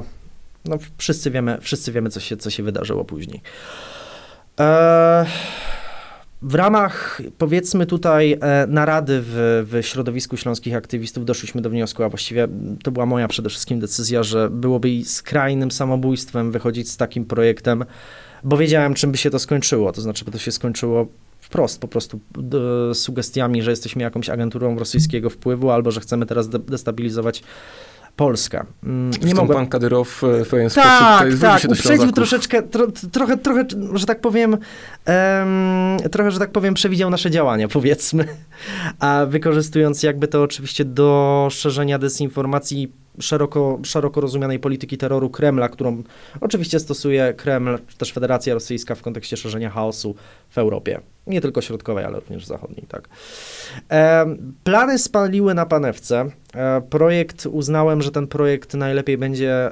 no 0.64 0.78
wszyscy 0.98 1.30
wiemy, 1.30 1.58
wszyscy 1.60 1.92
wiemy 1.92 2.10
co, 2.10 2.20
się, 2.20 2.36
co 2.36 2.50
się 2.50 2.62
wydarzyło 2.62 3.04
później. 3.04 3.40
Eee, 4.58 5.26
w 6.42 6.54
ramach, 6.54 7.22
powiedzmy 7.38 7.86
tutaj, 7.86 8.38
e, 8.40 8.66
narady 8.68 9.20
w, 9.22 9.66
w 9.70 9.86
środowisku 9.86 10.36
śląskich 10.36 10.74
aktywistów 10.74 11.24
doszliśmy 11.24 11.62
do 11.62 11.70
wniosku, 11.70 12.02
a 12.02 12.08
właściwie 12.08 12.48
to 12.82 12.90
była 12.90 13.06
moja 13.06 13.28
przede 13.28 13.48
wszystkim 13.48 13.80
decyzja, 13.80 14.22
że 14.22 14.50
byłoby 14.50 15.04
skrajnym 15.04 15.70
samobójstwem 15.70 16.52
wychodzić 16.52 16.90
z 16.90 16.96
takim 16.96 17.24
projektem, 17.24 17.84
bo 18.44 18.56
wiedziałem, 18.56 18.94
czym 18.94 19.12
by 19.12 19.18
się 19.18 19.30
to 19.30 19.38
skończyło. 19.38 19.92
To 19.92 20.00
znaczy, 20.00 20.24
by 20.24 20.30
to 20.30 20.38
się 20.38 20.52
skończyło 20.52 21.06
wprost, 21.40 21.80
po 21.80 21.88
prostu 21.88 22.20
sugestiami, 22.94 23.62
że 23.62 23.70
jesteśmy 23.70 24.02
jakąś 24.02 24.28
agenturą 24.28 24.78
rosyjskiego 24.78 25.30
wpływu, 25.30 25.70
albo 25.70 25.90
że 25.90 26.00
chcemy 26.00 26.26
teraz 26.26 26.48
de 26.48 26.58
destabilizować 26.58 27.42
Polskę. 28.16 28.64
Mm, 28.84 29.10
nie 29.22 29.34
mogłem... 29.34 29.58
pan 29.58 29.66
Kadyrow 29.66 30.24
e, 30.24 30.44
w 30.44 30.48
pewien 30.48 30.70
tak, 30.70 31.18
sposób 31.18 31.40
tak, 31.40 31.62
się 31.62 31.68
do 31.68 31.74
uprzedził 31.74 32.12
troszeczkę, 32.12 32.62
tro, 32.62 32.86
trochę, 33.12 33.36
trochę, 33.36 33.64
że 33.94 34.06
tak 34.06 34.20
powiem, 34.20 34.50
um, 34.50 35.96
trochę, 36.10 36.30
że 36.30 36.38
tak 36.38 36.52
powiem, 36.52 36.74
przewidział 36.74 37.10
nasze 37.10 37.30
działania, 37.30 37.68
powiedzmy, 37.78 38.24
a 38.98 39.26
wykorzystując 39.28 40.02
jakby 40.02 40.28
to 40.28 40.42
oczywiście 40.42 40.84
do 40.84 41.48
szerzenia 41.50 41.98
dezinformacji 41.98 42.92
szeroko, 43.20 43.78
szeroko 43.82 44.20
rozumianej 44.20 44.58
polityki 44.58 44.98
terroru 44.98 45.30
Kremla, 45.30 45.68
którą 45.68 46.02
oczywiście 46.40 46.80
stosuje 46.80 47.34
Kreml, 47.34 47.78
czy 47.88 47.98
też 47.98 48.12
Federacja 48.12 48.54
Rosyjska 48.54 48.94
w 48.94 49.02
kontekście 49.02 49.36
szerzenia 49.36 49.70
chaosu 49.70 50.14
w 50.48 50.58
Europie. 50.58 51.00
Nie 51.26 51.40
tylko 51.40 51.60
środkowej, 51.60 52.04
ale 52.04 52.20
również 52.20 52.46
zachodniej. 52.46 52.86
Tak. 52.88 53.08
E, 53.90 54.26
plany 54.64 54.98
spaliły 54.98 55.54
na 55.54 55.66
panewce. 55.66 56.30
E, 56.54 56.80
projekt, 56.80 57.46
uznałem, 57.46 58.02
że 58.02 58.10
ten 58.10 58.26
projekt 58.26 58.74
najlepiej 58.74 59.18
będzie 59.18 59.52
e, 59.52 59.70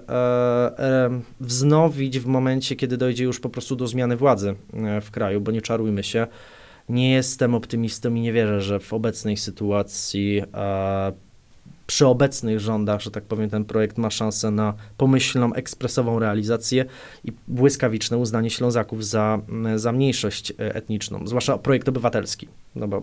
e 0.79 1.21
wznowić 1.41 2.19
w 2.19 2.27
momencie, 2.27 2.77
kiedy 2.77 2.97
dojdzie 2.97 3.25
już 3.25 3.41
po 3.41 3.49
prostu 3.49 3.77
do 3.77 3.87
zmiany 3.87 4.17
władzy 4.17 4.55
e, 4.75 5.01
w 5.01 5.11
kraju, 5.11 5.41
bo 5.41 5.51
nie 5.51 5.63
czarujmy 5.63 6.03
się. 6.03 6.27
Nie 6.89 7.13
jestem 7.13 7.55
optymistą 7.55 8.15
i 8.15 8.21
nie 8.21 8.33
wierzę, 8.33 8.61
że 8.61 8.81
w 8.81 8.93
obecnej 8.93 9.37
sytuacji 9.37 10.43
e, 10.55 11.13
przy 11.89 12.07
obecnych 12.07 12.61
rządach, 12.61 13.01
że 13.01 13.11
tak 13.11 13.25
powiem, 13.25 13.51
ten 13.51 13.65
projekt 13.65 13.99
ma 13.99 14.11
szansę 14.11 14.51
na 14.51 14.75
pomyślną, 14.97 15.55
ekspresową 15.55 16.19
realizację 16.19 16.85
i 17.25 17.33
błyskawiczne 17.49 18.19
uznanie 18.19 18.51
Ślązaków 18.51 19.07
za, 19.07 19.39
za 19.77 19.93
mniejszość 19.93 20.51
e, 20.51 20.75
etniczną, 20.75 21.27
zwłaszcza 21.27 21.59
projekt 21.59 21.89
obywatelski, 21.89 22.49
no 22.77 22.89
bo, 22.89 23.03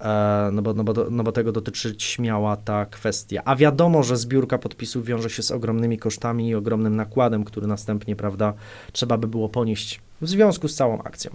e, 0.00 0.50
no 0.52 0.62
bo, 0.62 0.74
no, 0.74 0.84
bo, 0.84 1.10
no 1.10 1.22
bo 1.22 1.32
tego 1.32 1.52
dotyczyć 1.52 2.18
miała 2.18 2.56
ta 2.56 2.86
kwestia. 2.86 3.42
A 3.44 3.56
wiadomo, 3.56 4.02
że 4.02 4.16
zbiórka 4.16 4.58
podpisów 4.58 5.04
wiąże 5.04 5.30
się 5.30 5.42
z 5.42 5.50
ogromnymi 5.50 5.98
kosztami 5.98 6.48
i 6.48 6.54
ogromnym 6.54 6.96
nakładem, 6.96 7.44
który 7.44 7.66
następnie, 7.66 8.16
prawda, 8.16 8.54
trzeba 8.92 9.18
by 9.18 9.28
było 9.28 9.48
ponieść 9.48 10.00
w 10.20 10.28
związku 10.28 10.68
z 10.68 10.74
całą 10.74 11.02
akcją. 11.02 11.30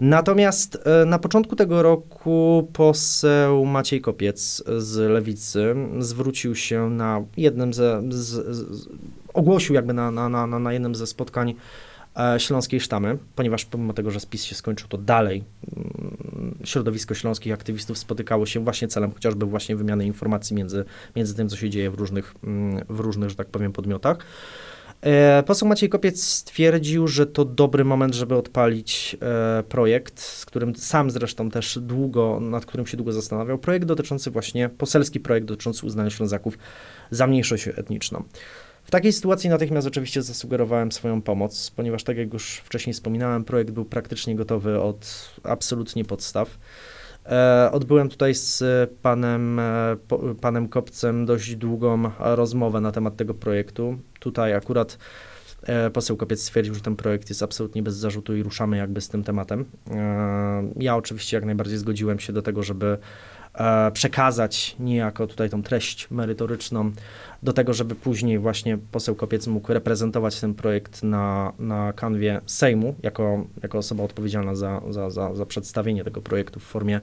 Natomiast 0.00 0.78
e, 1.02 1.04
na 1.04 1.18
początku 1.18 1.56
tego 1.56 1.82
roku 1.82 2.68
poseł 2.72 3.64
Maciej 3.64 4.00
Kopiec 4.00 4.62
z 4.78 5.10
Lewicy 5.10 5.74
zwrócił 5.98 6.54
się 6.54 6.90
na 6.90 7.24
jednym 7.36 7.74
ze, 7.74 8.02
z, 8.08 8.56
z, 8.56 8.88
ogłosił 9.34 9.74
jakby 9.74 9.92
na, 9.92 10.10
na, 10.10 10.28
na, 10.28 10.46
na 10.46 10.72
jednym 10.72 10.94
ze 10.94 11.06
spotkań 11.06 11.54
e, 12.16 12.40
śląskiej 12.40 12.80
sztamy, 12.80 13.18
ponieważ 13.36 13.64
pomimo 13.64 13.92
tego, 13.92 14.10
że 14.10 14.20
spis 14.20 14.44
się 14.44 14.54
skończył, 14.54 14.88
to 14.88 14.98
dalej 14.98 15.44
mm, 15.76 16.58
środowisko 16.64 17.14
śląskich 17.14 17.52
aktywistów 17.52 17.98
spotykało 17.98 18.46
się 18.46 18.60
właśnie 18.60 18.88
celem 18.88 19.12
chociażby 19.12 19.46
właśnie 19.46 19.76
wymiany 19.76 20.06
informacji 20.06 20.56
między, 20.56 20.84
między 21.16 21.34
tym, 21.34 21.48
co 21.48 21.56
się 21.56 21.70
dzieje 21.70 21.90
w 21.90 21.94
różnych, 21.94 22.34
mm, 22.44 22.84
w 22.88 23.00
różnych, 23.00 23.30
że 23.30 23.36
tak 23.36 23.48
powiem, 23.48 23.72
podmiotach. 23.72 24.18
E, 25.04 25.42
poseł 25.42 25.68
Maciej 25.68 25.88
Kopiec 25.88 26.24
stwierdził, 26.24 27.08
że 27.08 27.26
to 27.26 27.44
dobry 27.44 27.84
moment, 27.84 28.14
żeby 28.14 28.34
odpalić 28.34 29.16
e, 29.22 29.62
projekt, 29.62 30.20
z 30.20 30.46
którym 30.46 30.76
sam 30.76 31.10
zresztą 31.10 31.50
też 31.50 31.78
długo, 31.82 32.40
nad 32.40 32.66
którym 32.66 32.86
się 32.86 32.96
długo 32.96 33.12
zastanawiał. 33.12 33.58
Projekt 33.58 33.86
dotyczący 33.86 34.30
właśnie, 34.30 34.68
poselski 34.68 35.20
projekt 35.20 35.46
dotyczący 35.46 35.86
uznania 35.86 36.10
Ślązaków 36.10 36.58
za 37.10 37.26
mniejszość 37.26 37.68
etniczną. 37.68 38.22
W 38.84 38.90
takiej 38.90 39.12
sytuacji 39.12 39.50
natychmiast 39.50 39.86
oczywiście 39.86 40.22
zasugerowałem 40.22 40.92
swoją 40.92 41.22
pomoc, 41.22 41.72
ponieważ 41.76 42.04
tak 42.04 42.16
jak 42.16 42.32
już 42.32 42.56
wcześniej 42.56 42.94
wspominałem, 42.94 43.44
projekt 43.44 43.70
był 43.70 43.84
praktycznie 43.84 44.36
gotowy 44.36 44.80
od 44.80 45.30
absolutnie 45.42 46.04
podstaw. 46.04 46.58
E, 47.26 47.70
odbyłem 47.72 48.08
tutaj 48.08 48.34
z 48.34 48.62
panem, 49.02 49.60
panem 50.40 50.68
Kopcem 50.68 51.26
dość 51.26 51.56
długą 51.56 52.10
rozmowę 52.18 52.80
na 52.80 52.92
temat 52.92 53.16
tego 53.16 53.34
projektu. 53.34 53.98
Tutaj 54.24 54.54
akurat 54.54 54.98
e, 55.62 55.90
poseł 55.90 56.16
Kopiec 56.16 56.42
stwierdził, 56.42 56.74
że 56.74 56.80
ten 56.80 56.96
projekt 56.96 57.28
jest 57.28 57.42
absolutnie 57.42 57.82
bez 57.82 57.96
zarzutu 57.96 58.36
i 58.36 58.42
ruszamy 58.42 58.76
jakby 58.76 59.00
z 59.00 59.08
tym 59.08 59.24
tematem. 59.24 59.64
E, 59.90 60.72
ja 60.76 60.96
oczywiście 60.96 61.36
jak 61.36 61.44
najbardziej 61.44 61.78
zgodziłem 61.78 62.18
się 62.18 62.32
do 62.32 62.42
tego, 62.42 62.62
żeby 62.62 62.98
e, 63.54 63.90
przekazać 63.90 64.76
niejako 64.78 65.26
tutaj 65.26 65.50
tą 65.50 65.62
treść 65.62 66.10
merytoryczną 66.10 66.92
do 67.42 67.52
tego, 67.52 67.72
żeby 67.72 67.94
później 67.94 68.38
właśnie 68.38 68.78
poseł 68.78 69.14
Kopiec 69.14 69.46
mógł 69.46 69.72
reprezentować 69.72 70.40
ten 70.40 70.54
projekt 70.54 71.02
na, 71.02 71.52
na 71.58 71.92
kanwie 71.92 72.40
Sejmu 72.46 72.94
jako, 73.02 73.46
jako 73.62 73.78
osoba 73.78 74.04
odpowiedzialna 74.04 74.54
za, 74.54 74.80
za, 74.90 75.10
za, 75.10 75.34
za 75.34 75.46
przedstawienie 75.46 76.04
tego 76.04 76.22
projektu 76.22 76.60
w 76.60 76.64
formie, 76.64 77.00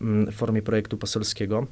mm, 0.00 0.32
w 0.32 0.34
formie 0.34 0.62
projektu 0.62 0.98
poselskiego. 0.98 1.66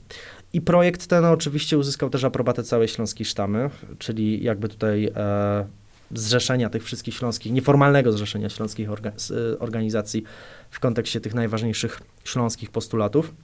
I 0.52 0.60
projekt 0.60 1.06
ten 1.06 1.24
oczywiście 1.24 1.78
uzyskał 1.78 2.10
też 2.10 2.24
aprobatę 2.24 2.62
całej 2.62 2.88
Śląskiej 2.88 3.26
Sztamy, 3.26 3.70
czyli 3.98 4.44
jakby 4.44 4.68
tutaj 4.68 5.12
e, 5.16 5.66
zrzeszenia 6.14 6.70
tych 6.70 6.84
wszystkich 6.84 7.14
śląskich, 7.14 7.52
nieformalnego 7.52 8.12
zrzeszenia 8.12 8.48
śląskich 8.48 8.90
orga, 8.90 9.12
organizacji 9.58 10.24
w 10.70 10.80
kontekście 10.80 11.20
tych 11.20 11.34
najważniejszych 11.34 12.00
śląskich 12.24 12.70
postulatów. 12.70 13.34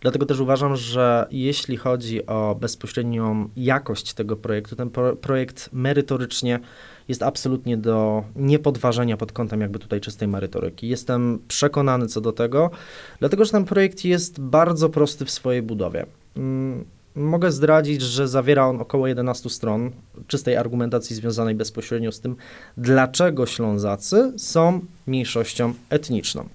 Dlatego 0.00 0.26
też 0.26 0.40
uważam, 0.40 0.76
że 0.76 1.26
jeśli 1.30 1.76
chodzi 1.76 2.26
o 2.26 2.56
bezpośrednią 2.60 3.48
jakość 3.56 4.14
tego 4.14 4.36
projektu, 4.36 4.76
ten 4.76 4.90
pro, 4.90 5.16
projekt 5.16 5.70
merytorycznie 5.72 6.60
jest 7.08 7.22
absolutnie 7.22 7.76
do 7.76 8.24
niepodważenia 8.36 9.16
pod 9.16 9.32
kątem 9.32 9.60
jakby 9.60 9.78
tutaj 9.78 10.00
czystej 10.00 10.28
merytoryki. 10.28 10.88
Jestem 10.88 11.38
przekonany 11.48 12.06
co 12.06 12.20
do 12.20 12.32
tego, 12.32 12.70
dlatego 13.18 13.44
że 13.44 13.50
ten 13.50 13.64
projekt 13.64 14.04
jest 14.04 14.40
bardzo 14.40 14.88
prosty 14.88 15.24
w 15.24 15.30
swojej 15.30 15.62
budowie. 15.62 16.06
Mm, 16.36 16.84
mogę 17.14 17.52
zdradzić, 17.52 18.02
że 18.02 18.28
zawiera 18.28 18.66
on 18.66 18.80
około 18.80 19.06
11 19.06 19.50
stron 19.50 19.90
czystej 20.26 20.56
argumentacji 20.56 21.16
związanej 21.16 21.54
bezpośrednio 21.54 22.12
z 22.12 22.20
tym, 22.20 22.36
dlaczego 22.76 23.46
Ślązacy 23.46 24.32
są 24.36 24.80
mniejszością 25.06 25.74
etniczną. 25.90 26.48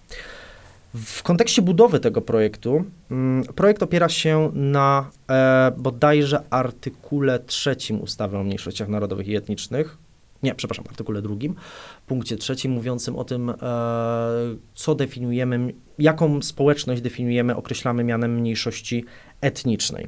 W 0.95 1.23
kontekście 1.23 1.61
budowy 1.61 1.99
tego 1.99 2.21
projektu, 2.21 2.83
mm, 3.11 3.43
projekt 3.43 3.83
opiera 3.83 4.09
się 4.09 4.51
na 4.53 5.09
e, 5.29 5.71
bodajże 5.77 6.43
artykule 6.49 7.39
trzecim 7.39 8.01
ustawy 8.01 8.37
o 8.37 8.43
mniejszościach 8.43 8.87
narodowych 8.87 9.27
i 9.27 9.35
etnicznych. 9.35 9.97
Nie, 10.43 10.55
przepraszam, 10.55 10.85
artykule 10.89 11.21
drugim, 11.21 11.55
punkcie 12.07 12.37
trzecim 12.37 12.71
mówiącym 12.71 13.15
o 13.15 13.23
tym, 13.23 13.49
e, 13.49 13.55
co 14.73 14.95
definiujemy, 14.95 15.73
jaką 15.99 16.41
społeczność 16.41 17.01
definiujemy, 17.01 17.55
określamy 17.55 18.03
mianem 18.03 18.35
mniejszości 18.35 19.05
etnicznej. 19.41 20.07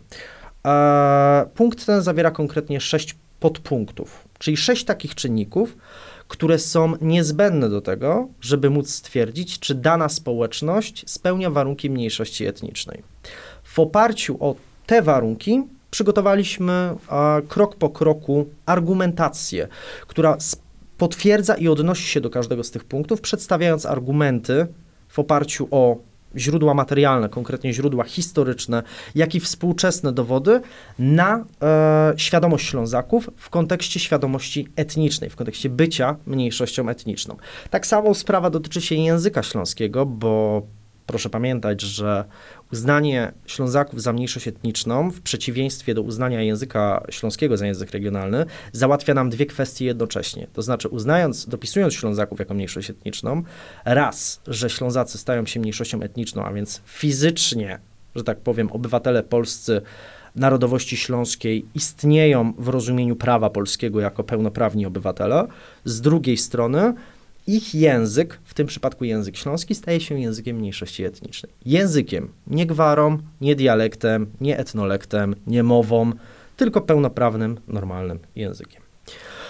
E, 0.68 1.46
punkt 1.56 1.86
ten 1.86 2.02
zawiera 2.02 2.32
konkretnie 2.32 2.80
sześć 2.80 3.16
podpunktów, 3.40 4.28
czyli 4.40 4.58
sześć 4.58 4.84
takich 4.84 5.16
czynników, 5.16 5.78
które 6.32 6.60
są 6.60 6.94
niezbędne 7.02 7.70
do 7.70 7.82
tego, 7.82 8.28
żeby 8.42 8.70
móc 8.70 8.90
stwierdzić, 8.90 9.60
czy 9.60 9.76
dana 9.76 10.10
społeczność 10.10 11.04
spełnia 11.10 11.50
warunki 11.50 11.90
mniejszości 11.90 12.46
etnicznej. 12.46 13.04
W 13.64 13.80
oparciu 13.80 14.38
o 14.40 14.56
te 14.86 15.02
warunki 15.02 15.64
przygotowaliśmy 15.92 16.96
a, 17.08 17.42
krok 17.48 17.76
po 17.76 17.90
kroku 17.90 18.46
argumentację, 18.66 19.68
która 20.08 20.38
potwierdza 20.98 21.56
i 21.56 21.68
odnosi 21.68 22.08
się 22.08 22.22
do 22.22 22.30
każdego 22.30 22.64
z 22.64 22.72
tych 22.72 22.84
punktów, 22.84 23.22
przedstawiając 23.22 23.86
argumenty 23.86 24.68
w 25.08 25.20
oparciu 25.20 25.68
o 25.72 25.98
źródła 26.36 26.74
materialne, 26.74 27.30
konkretnie 27.30 27.74
źródła 27.74 28.04
historyczne, 28.04 28.84
jak 29.16 29.36
i 29.36 29.40
współczesne 29.40 30.12
dowody 30.12 30.62
na 31.00 31.46
e, 31.62 32.14
świadomość 32.18 32.68
Ślązaków 32.68 33.30
w 33.36 33.50
kontekście 33.50 34.00
świadomości 34.00 34.68
etnicznej, 34.76 35.30
w 35.30 35.36
kontekście 35.36 35.70
bycia 35.70 36.16
mniejszością 36.26 36.90
etniczną. 36.90 37.36
Tak 37.70 37.88
samo 37.88 38.14
sprawa 38.14 38.50
dotyczy 38.50 38.82
się 38.82 38.96
języka 38.96 39.44
śląskiego, 39.44 40.06
bo 40.06 40.62
proszę 41.08 41.30
pamiętać, 41.30 41.82
że 41.82 42.26
uznanie 42.74 43.32
Ślązaków 43.46 44.02
za 44.02 44.14
mniejszość 44.14 44.48
etniczną, 44.48 45.12
w 45.12 45.22
przeciwieństwie 45.22 45.94
do 45.94 46.02
uznania 46.02 46.42
języka 46.42 47.04
śląskiego 47.10 47.58
za 47.58 47.66
język 47.66 47.92
regionalny, 47.92 48.46
załatwia 48.72 49.14
nam 49.14 49.30
dwie 49.30 49.46
kwestie 49.46 49.86
jednocześnie. 49.86 50.48
To 50.54 50.62
znaczy, 50.62 50.88
uznając, 50.88 51.48
dopisując 51.48 51.94
Ślązaków 51.94 52.40
jako 52.40 52.54
mniejszość 52.54 52.90
etniczną, 52.90 53.44
raz, 53.86 54.42
że 54.48 54.70
Ślązacy 54.70 55.18
stają 55.18 55.46
się 55.46 55.60
mniejszością 55.60 56.02
etniczną, 56.02 56.46
a 56.46 56.54
więc 56.54 56.82
fizycznie, 56.86 57.80
że 58.16 58.24
tak 58.24 58.40
powiem, 58.40 58.72
obywatele 58.72 59.24
polscy 59.24 59.82
narodowości 60.36 60.98
śląskiej 60.98 61.66
istnieją 61.76 62.54
w 62.58 62.68
rozumieniu 62.68 63.16
prawa 63.16 63.50
polskiego 63.50 64.00
jako 64.00 64.24
pełnoprawni 64.24 64.86
obywatele. 64.86 65.48
Z 65.86 66.02
drugiej 66.02 66.38
strony, 66.38 66.94
ich 67.48 67.76
język, 67.76 68.40
w 68.44 68.54
tym 68.54 68.68
przypadku 68.68 69.06
język 69.06 69.38
śląski, 69.38 69.76
staje 69.76 70.00
się 70.00 70.20
językiem 70.20 70.58
mniejszości 70.58 71.04
etnicznej. 71.04 71.52
Językiem, 71.66 72.30
nie 72.48 72.66
gwarą, 72.66 73.18
nie 73.42 73.56
dialektem, 73.56 74.28
nie 74.42 74.58
etnolektem, 74.58 75.36
nie 75.48 75.64
mową, 75.64 76.12
tylko 76.58 76.82
pełnoprawnym, 76.82 77.58
normalnym 77.68 78.20
językiem. 78.36 78.82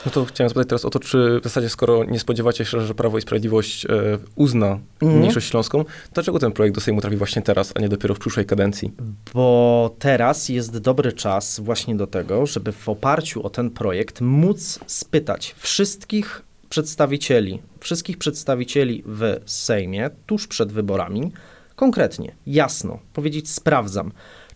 No 0.06 0.12
to 0.12 0.26
chciałem 0.26 0.50
zapytać 0.50 0.70
teraz 0.70 0.86
o 0.86 0.90
to, 0.90 1.00
czy 1.00 1.40
w 1.40 1.44
zasadzie 1.44 1.70
skoro 1.70 2.04
nie 2.04 2.20
spodziewacie 2.20 2.66
się, 2.66 2.82
że 2.82 2.96
Prawo 2.96 3.18
i 3.18 3.22
Sprawiedliwość 3.22 3.86
e, 3.86 3.90
uzna 4.36 4.80
mhm. 5.02 5.20
mniejszość 5.20 5.50
śląską, 5.50 5.86
dlaczego 6.14 6.40
ten 6.40 6.52
projekt 6.52 6.76
do 6.76 6.82
Sejmu 6.82 7.02
trafi 7.02 7.18
właśnie 7.18 7.42
teraz, 7.42 7.74
a 7.76 7.80
nie 7.80 7.90
dopiero 7.90 8.16
w 8.16 8.20
przyszłej 8.20 8.46
kadencji? 8.46 8.92
Bo 9.34 9.96
teraz 10.00 10.50
jest 10.50 10.78
dobry 10.78 11.14
czas 11.14 11.60
właśnie 11.60 11.96
do 11.96 12.08
tego, 12.08 12.46
żeby 12.46 12.72
w 12.72 12.90
oparciu 12.90 13.46
o 13.46 13.50
ten 13.50 13.70
projekt 13.70 14.22
móc 14.22 14.80
spytać 14.88 15.56
wszystkich 15.58 16.42
przedstawicieli, 16.72 17.62
wszystkich 17.80 18.18
przedstawicieli 18.18 19.04
w 19.06 19.36
Sejmie 19.46 20.10
tuż 20.26 20.48
przed 20.48 20.72
wyborami, 20.72 21.32
konkretnie, 21.76 22.36
jasno 22.48 23.00
powiedzieć: 23.14 23.50
sprawdzam, 23.50 24.12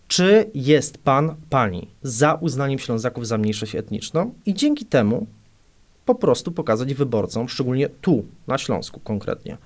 czy 0.08 0.50
jest 0.54 0.98
pan, 0.98 1.34
pani 1.50 1.88
za 2.02 2.34
uznaniem 2.34 2.78
Ślązaków 2.78 3.26
za 3.26 3.38
mniejszość 3.38 3.74
etniczną 3.74 4.34
i 4.46 4.54
dzięki 4.54 4.84
temu 4.84 5.26
po 6.04 6.14
prostu 6.14 6.52
pokazać 6.52 6.94
wyborcom, 6.94 7.48
szczególnie 7.48 7.88
tu, 7.88 8.24
na 8.46 8.58
Śląsku 8.58 9.00
konkretnie, 9.00 9.56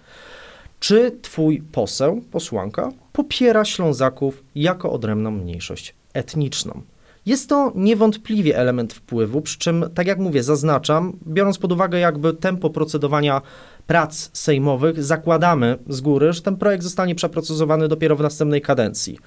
czy 0.80 1.18
twój 1.22 1.62
poseł, 1.72 2.22
posłanka 2.30 2.92
popiera 3.12 3.64
Ślązaków 3.64 4.44
jako 4.54 4.92
odrębną 4.92 5.30
mniejszość 5.30 5.94
etniczną. 6.14 6.82
Jest 7.30 7.48
to 7.48 7.72
niewątpliwie 7.74 8.56
element 8.56 8.92
wpływu, 8.92 9.40
przy 9.40 9.58
czym, 9.58 9.84
tak 9.94 10.06
jak 10.06 10.18
mówię, 10.18 10.42
zaznaczam, 10.42 11.12
biorąc 11.26 11.58
pod 11.58 11.72
uwagę 11.72 11.98
jakby 11.98 12.34
tempo 12.34 12.70
procedowania 12.70 13.42
prac 13.86 14.30
sejmowych, 14.32 15.04
zakładamy 15.04 15.78
z 15.88 16.00
góry, 16.00 16.32
że 16.32 16.42
ten 16.42 16.56
projekt 16.56 16.84
zostanie 16.84 17.14
przeprocesowany 17.14 17.88
dopiero 17.88 18.16
w 18.16 18.20
następnej 18.20 18.60
kadencji. 18.60 19.18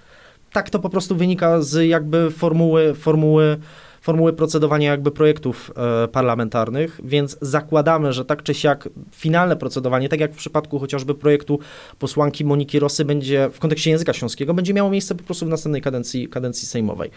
Tak 0.51 0.69
to 0.69 0.79
po 0.79 0.89
prostu 0.89 1.15
wynika 1.15 1.61
z 1.61 1.87
jakby 1.87 2.31
formuły, 2.31 2.93
formuły 2.93 3.57
formuły 4.03 4.33
procedowania 4.33 4.91
jakby 4.91 5.11
projektów 5.11 5.71
e, 6.03 6.07
parlamentarnych, 6.07 7.01
więc 7.03 7.37
zakładamy, 7.41 8.13
że 8.13 8.25
tak 8.25 8.43
czy 8.43 8.53
siak 8.53 8.89
finalne 9.11 9.55
procedowanie, 9.55 10.09
tak 10.09 10.19
jak 10.19 10.33
w 10.33 10.37
przypadku 10.37 10.79
chociażby 10.79 11.15
projektu 11.15 11.59
posłanki 11.99 12.45
Moniki 12.45 12.79
Rosy 12.79 13.05
będzie 13.05 13.49
w 13.53 13.59
kontekście 13.59 13.89
języka 13.89 14.13
śląskiego, 14.13 14.53
będzie 14.53 14.73
miało 14.73 14.89
miejsce 14.89 15.15
po 15.15 15.23
prostu 15.23 15.45
w 15.45 15.49
następnej 15.49 15.81
kadencji, 15.81 16.27
kadencji 16.27 16.67
sejmowej. 16.67 17.11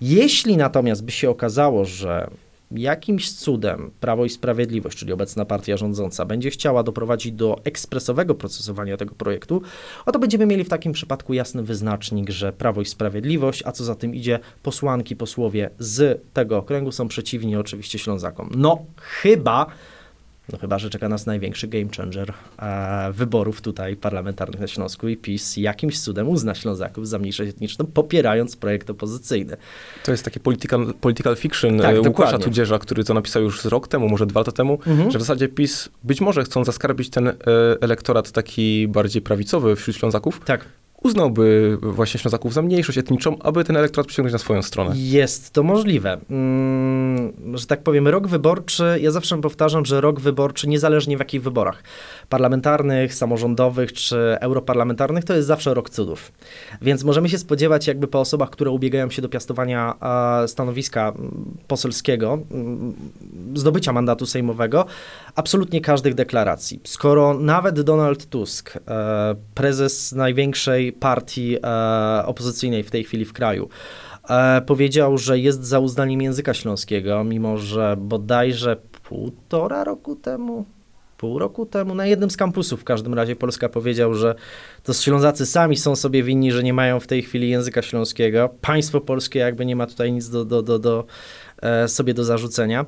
Jeśli 0.00 0.56
natomiast 0.56 1.04
by 1.04 1.12
się 1.12 1.30
okazało, 1.30 1.84
że 1.84 2.30
jakimś 2.70 3.32
cudem 3.32 3.90
Prawo 4.00 4.24
i 4.24 4.28
Sprawiedliwość, 4.28 4.98
czyli 4.98 5.12
obecna 5.12 5.44
partia 5.44 5.76
rządząca, 5.76 6.24
będzie 6.24 6.50
chciała 6.50 6.82
doprowadzić 6.82 7.32
do 7.32 7.60
ekspresowego 7.64 8.34
procesowania 8.34 8.96
tego 8.96 9.14
projektu, 9.14 9.62
oto 10.06 10.18
będziemy 10.18 10.46
mieli 10.46 10.64
w 10.64 10.68
takim 10.68 10.92
przypadku 10.92 11.34
jasny 11.34 11.62
wyznacznik, 11.62 12.30
że 12.30 12.52
Prawo 12.52 12.80
i 12.80 12.84
Sprawiedliwość, 12.84 13.62
a 13.66 13.72
co 13.72 13.84
za 13.84 13.94
tym 13.94 14.14
idzie, 14.14 14.38
posłanki, 14.62 15.16
posłowie 15.16 15.70
z 15.78 16.22
tego 16.32 16.56
okręgu 16.58 16.92
są 16.92 17.08
przeciwni 17.08 17.56
oczywiście 17.56 17.98
Ślązakom. 17.98 18.50
No, 18.56 18.78
chyba 18.96 19.66
no 20.52 20.58
chyba, 20.58 20.78
że 20.78 20.90
czeka 20.90 21.08
nas 21.08 21.26
największy 21.26 21.68
game 21.68 21.86
changer 21.96 22.32
e, 22.58 23.12
wyborów 23.12 23.60
tutaj 23.60 23.96
parlamentarnych 23.96 24.60
na 24.60 24.66
Śląsku 24.66 25.08
i 25.08 25.16
PiS 25.16 25.56
jakimś 25.56 26.00
cudem 26.00 26.28
uzna 26.28 26.54
Ślązaków 26.54 27.08
za 27.08 27.18
mniejszość 27.18 27.50
etniczną, 27.50 27.86
popierając 27.86 28.56
projekt 28.56 28.90
opozycyjny. 28.90 29.56
To 30.04 30.10
jest 30.10 30.24
taki 30.24 30.40
political, 30.40 30.94
political 31.00 31.36
fiction 31.36 31.78
tak, 31.78 31.86
Łukasza 31.86 32.02
dokładnie. 32.02 32.44
Tudzierza, 32.44 32.78
który 32.78 33.04
to 33.04 33.14
napisał 33.14 33.42
już 33.42 33.64
rok 33.64 33.88
temu, 33.88 34.08
może 34.08 34.26
dwa 34.26 34.40
lata 34.40 34.52
temu, 34.52 34.78
mhm. 34.86 35.10
że 35.10 35.18
w 35.18 35.22
zasadzie 35.22 35.48
PiS 35.48 35.88
być 36.04 36.20
może 36.20 36.44
chcą 36.44 36.64
zaskarbić 36.64 37.10
ten 37.10 37.28
e, 37.28 37.34
elektorat 37.80 38.32
taki 38.32 38.88
bardziej 38.88 39.22
prawicowy 39.22 39.76
wśród 39.76 39.96
Ślązaków. 39.96 40.40
Tak 40.44 40.64
uznałby 41.02 41.78
właśnie 41.82 42.20
Ślązaków 42.20 42.54
za 42.54 42.62
mniejszość 42.62 42.98
etniczą, 42.98 43.38
aby 43.38 43.64
ten 43.64 43.76
elektorat 43.76 44.06
przyciągnąć 44.06 44.32
na 44.32 44.38
swoją 44.38 44.62
stronę? 44.62 44.92
Jest 44.96 45.50
to 45.50 45.62
możliwe. 45.62 46.20
Mm, 46.30 47.32
że 47.54 47.66
tak 47.66 47.82
powiem, 47.82 48.08
rok 48.08 48.26
wyborczy, 48.26 48.98
ja 49.00 49.10
zawsze 49.10 49.40
powtarzam, 49.40 49.84
że 49.84 50.00
rok 50.00 50.20
wyborczy, 50.20 50.68
niezależnie 50.68 51.16
w 51.16 51.18
jakich 51.20 51.42
wyborach, 51.42 51.82
parlamentarnych, 52.28 53.14
samorządowych 53.14 53.92
czy 53.92 54.36
europarlamentarnych, 54.40 55.24
to 55.24 55.34
jest 55.34 55.48
zawsze 55.48 55.74
rok 55.74 55.90
cudów. 55.90 56.32
Więc 56.82 57.04
możemy 57.04 57.28
się 57.28 57.38
spodziewać 57.38 57.86
jakby 57.86 58.06
po 58.06 58.20
osobach, 58.20 58.50
które 58.50 58.70
ubiegają 58.70 59.10
się 59.10 59.22
do 59.22 59.28
piastowania 59.28 59.94
stanowiska 60.46 61.08
mm, 61.08 61.44
poselskiego, 61.68 62.38
mm, 62.50 62.94
zdobycia 63.54 63.92
mandatu 63.92 64.26
sejmowego, 64.26 64.86
absolutnie 65.38 65.80
każdych 65.80 66.14
deklaracji. 66.14 66.80
Skoro 66.84 67.34
nawet 67.34 67.80
Donald 67.80 68.26
Tusk, 68.26 68.76
e, 68.76 68.80
prezes 69.54 70.12
największej 70.12 70.92
partii 70.92 71.56
e, 71.56 72.26
opozycyjnej 72.26 72.82
w 72.82 72.90
tej 72.90 73.04
chwili 73.04 73.24
w 73.24 73.32
kraju, 73.32 73.68
e, 74.28 74.62
powiedział, 74.66 75.18
że 75.18 75.38
jest 75.38 75.64
za 75.64 75.78
uznaniem 75.78 76.22
języka 76.22 76.54
śląskiego, 76.54 77.24
mimo 77.24 77.58
że 77.58 77.96
bodajże 77.98 78.76
półtora 79.02 79.84
roku 79.84 80.16
temu, 80.16 80.64
pół 81.18 81.38
roku 81.38 81.66
temu 81.66 81.94
na 81.94 82.06
jednym 82.06 82.30
z 82.30 82.36
kampusów 82.36 82.80
w 82.80 82.84
każdym 82.84 83.14
razie 83.14 83.36
Polska 83.36 83.68
powiedział, 83.68 84.14
że 84.14 84.34
to 84.82 84.92
Ślązacy 84.92 85.46
sami 85.46 85.76
są 85.76 85.96
sobie 85.96 86.22
winni, 86.22 86.52
że 86.52 86.62
nie 86.62 86.72
mają 86.72 87.00
w 87.00 87.06
tej 87.06 87.22
chwili 87.22 87.50
języka 87.50 87.82
śląskiego. 87.82 88.50
Państwo 88.60 89.00
polskie 89.00 89.38
jakby 89.38 89.66
nie 89.66 89.76
ma 89.76 89.86
tutaj 89.86 90.12
nic 90.12 90.28
do, 90.28 90.44
do, 90.44 90.62
do, 90.62 90.78
do 90.78 91.06
sobie 91.86 92.14
do 92.14 92.24
zarzucenia 92.24 92.84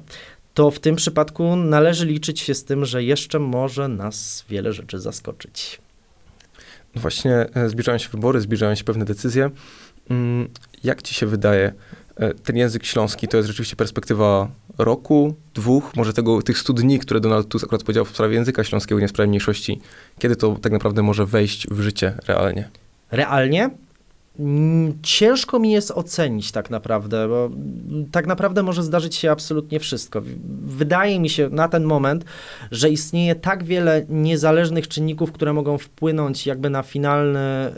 to 0.61 0.71
w 0.71 0.79
tym 0.79 0.97
przypadku 0.97 1.57
należy 1.57 2.07
liczyć 2.07 2.41
się 2.41 2.55
z 2.55 2.65
tym, 2.65 2.85
że 2.85 3.05
jeszcze 3.05 3.39
może 3.39 3.89
nas 3.89 4.45
wiele 4.49 4.73
rzeczy 4.73 4.99
zaskoczyć. 4.99 5.81
Właśnie 6.95 7.47
e, 7.55 7.69
zbliżają 7.69 7.99
się 7.99 8.09
wybory, 8.09 8.41
zbliżają 8.41 8.75
się 8.75 8.85
pewne 8.85 9.05
decyzje. 9.05 9.51
Mm, 10.11 10.49
jak 10.85 11.03
ci 11.03 11.15
się 11.15 11.27
wydaje, 11.27 11.73
e, 12.17 12.35
ten 12.35 12.57
język 12.57 12.85
śląski 12.85 13.29
to 13.29 13.37
jest 13.37 13.47
rzeczywiście 13.47 13.77
perspektywa 13.77 14.51
roku, 14.79 15.35
dwóch, 15.55 15.97
może 15.97 16.13
tego, 16.13 16.43
tych 16.43 16.59
stu 16.59 16.73
dni, 16.73 16.99
które 16.99 17.21
Donald 17.21 17.49
Tusk 17.49 17.65
akurat 17.65 17.83
powiedział 17.83 18.05
w 18.05 18.11
sprawie 18.11 18.35
języka 18.35 18.65
śląskiego, 18.65 19.01
nie 19.01 19.07
w 19.09 19.11
sprawie 19.11 19.29
mniejszości. 19.29 19.81
Kiedy 20.19 20.37
to 20.37 20.57
tak 20.63 20.73
naprawdę 20.73 21.03
może 21.03 21.27
wejść 21.27 21.67
w 21.71 21.81
życie 21.81 22.15
realnie? 22.27 22.69
Realnie? 23.11 23.71
Mm, 24.41 24.99
ciężko 25.03 25.59
mi 25.59 25.73
jest 25.73 25.91
ocenić 25.91 26.53
tak 26.53 26.71
naprawdę, 26.71 27.29
bo 27.29 27.51
tak 28.13 28.27
naprawdę 28.27 28.63
może 28.63 28.83
zdarzyć 28.83 29.15
się 29.15 29.31
absolutnie 29.31 29.81
wszystko. 29.81 30.23
Wydaje 30.65 31.21
mi 31.21 31.29
się 31.29 31.49
na 31.49 31.69
ten 31.69 31.85
moment, 31.85 32.25
że 32.71 32.91
istnieje 32.91 33.35
tak 33.35 33.65
wiele 33.65 34.07
niezależnych 34.09 34.89
czynników, 34.89 35.33
które 35.33 35.53
mogą 35.53 35.79
wpłynąć 35.79 36.47
jakby 36.47 36.71
na 36.71 36.83
finalny, 36.83 37.73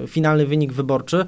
yy, 0.00 0.06
finalny 0.06 0.46
wynik 0.46 0.72
wyborczy, 0.72 1.26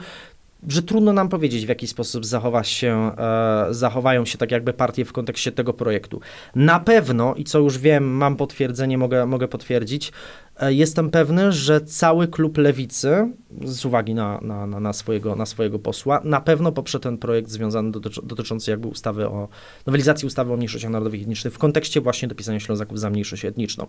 że 0.68 0.82
trudno 0.82 1.12
nam 1.12 1.28
powiedzieć, 1.28 1.66
w 1.66 1.68
jaki 1.68 1.86
sposób 1.86 2.26
zachowa 2.26 2.64
się, 2.64 3.10
e, 3.18 3.66
zachowają 3.70 4.24
się 4.24 4.38
tak 4.38 4.50
jakby 4.50 4.72
partie 4.72 5.04
w 5.04 5.12
kontekście 5.12 5.52
tego 5.52 5.72
projektu. 5.72 6.20
Na 6.54 6.80
pewno, 6.80 7.34
i 7.34 7.44
co 7.44 7.58
już 7.58 7.78
wiem, 7.78 8.04
mam 8.04 8.36
potwierdzenie, 8.36 8.98
mogę, 8.98 9.26
mogę 9.26 9.48
potwierdzić, 9.48 10.12
e, 10.56 10.72
jestem 10.72 11.10
pewny, 11.10 11.52
że 11.52 11.80
cały 11.80 12.28
klub 12.28 12.58
lewicy, 12.58 13.32
z 13.64 13.84
uwagi 13.84 14.14
na, 14.14 14.38
na, 14.42 14.66
na, 14.66 14.80
na, 14.80 14.92
swojego, 14.92 15.36
na 15.36 15.46
swojego 15.46 15.78
posła, 15.78 16.20
na 16.24 16.40
pewno 16.40 16.72
poprze 16.72 17.00
ten 17.00 17.18
projekt 17.18 17.50
związany 17.50 17.92
dotyczący 18.22 18.70
jakby 18.70 18.88
ustawy 18.88 19.28
o, 19.28 19.48
nowelizacji 19.86 20.26
ustawy 20.26 20.52
o 20.52 20.56
mniejszościach 20.56 20.90
narodowych 20.90 21.20
i 21.20 21.22
etnicznych 21.22 21.54
w 21.54 21.58
kontekście 21.58 22.00
właśnie 22.00 22.28
dopisania 22.28 22.60
Ślązaków 22.60 23.00
za 23.00 23.10
mniejszość 23.10 23.44
etniczną. 23.44 23.86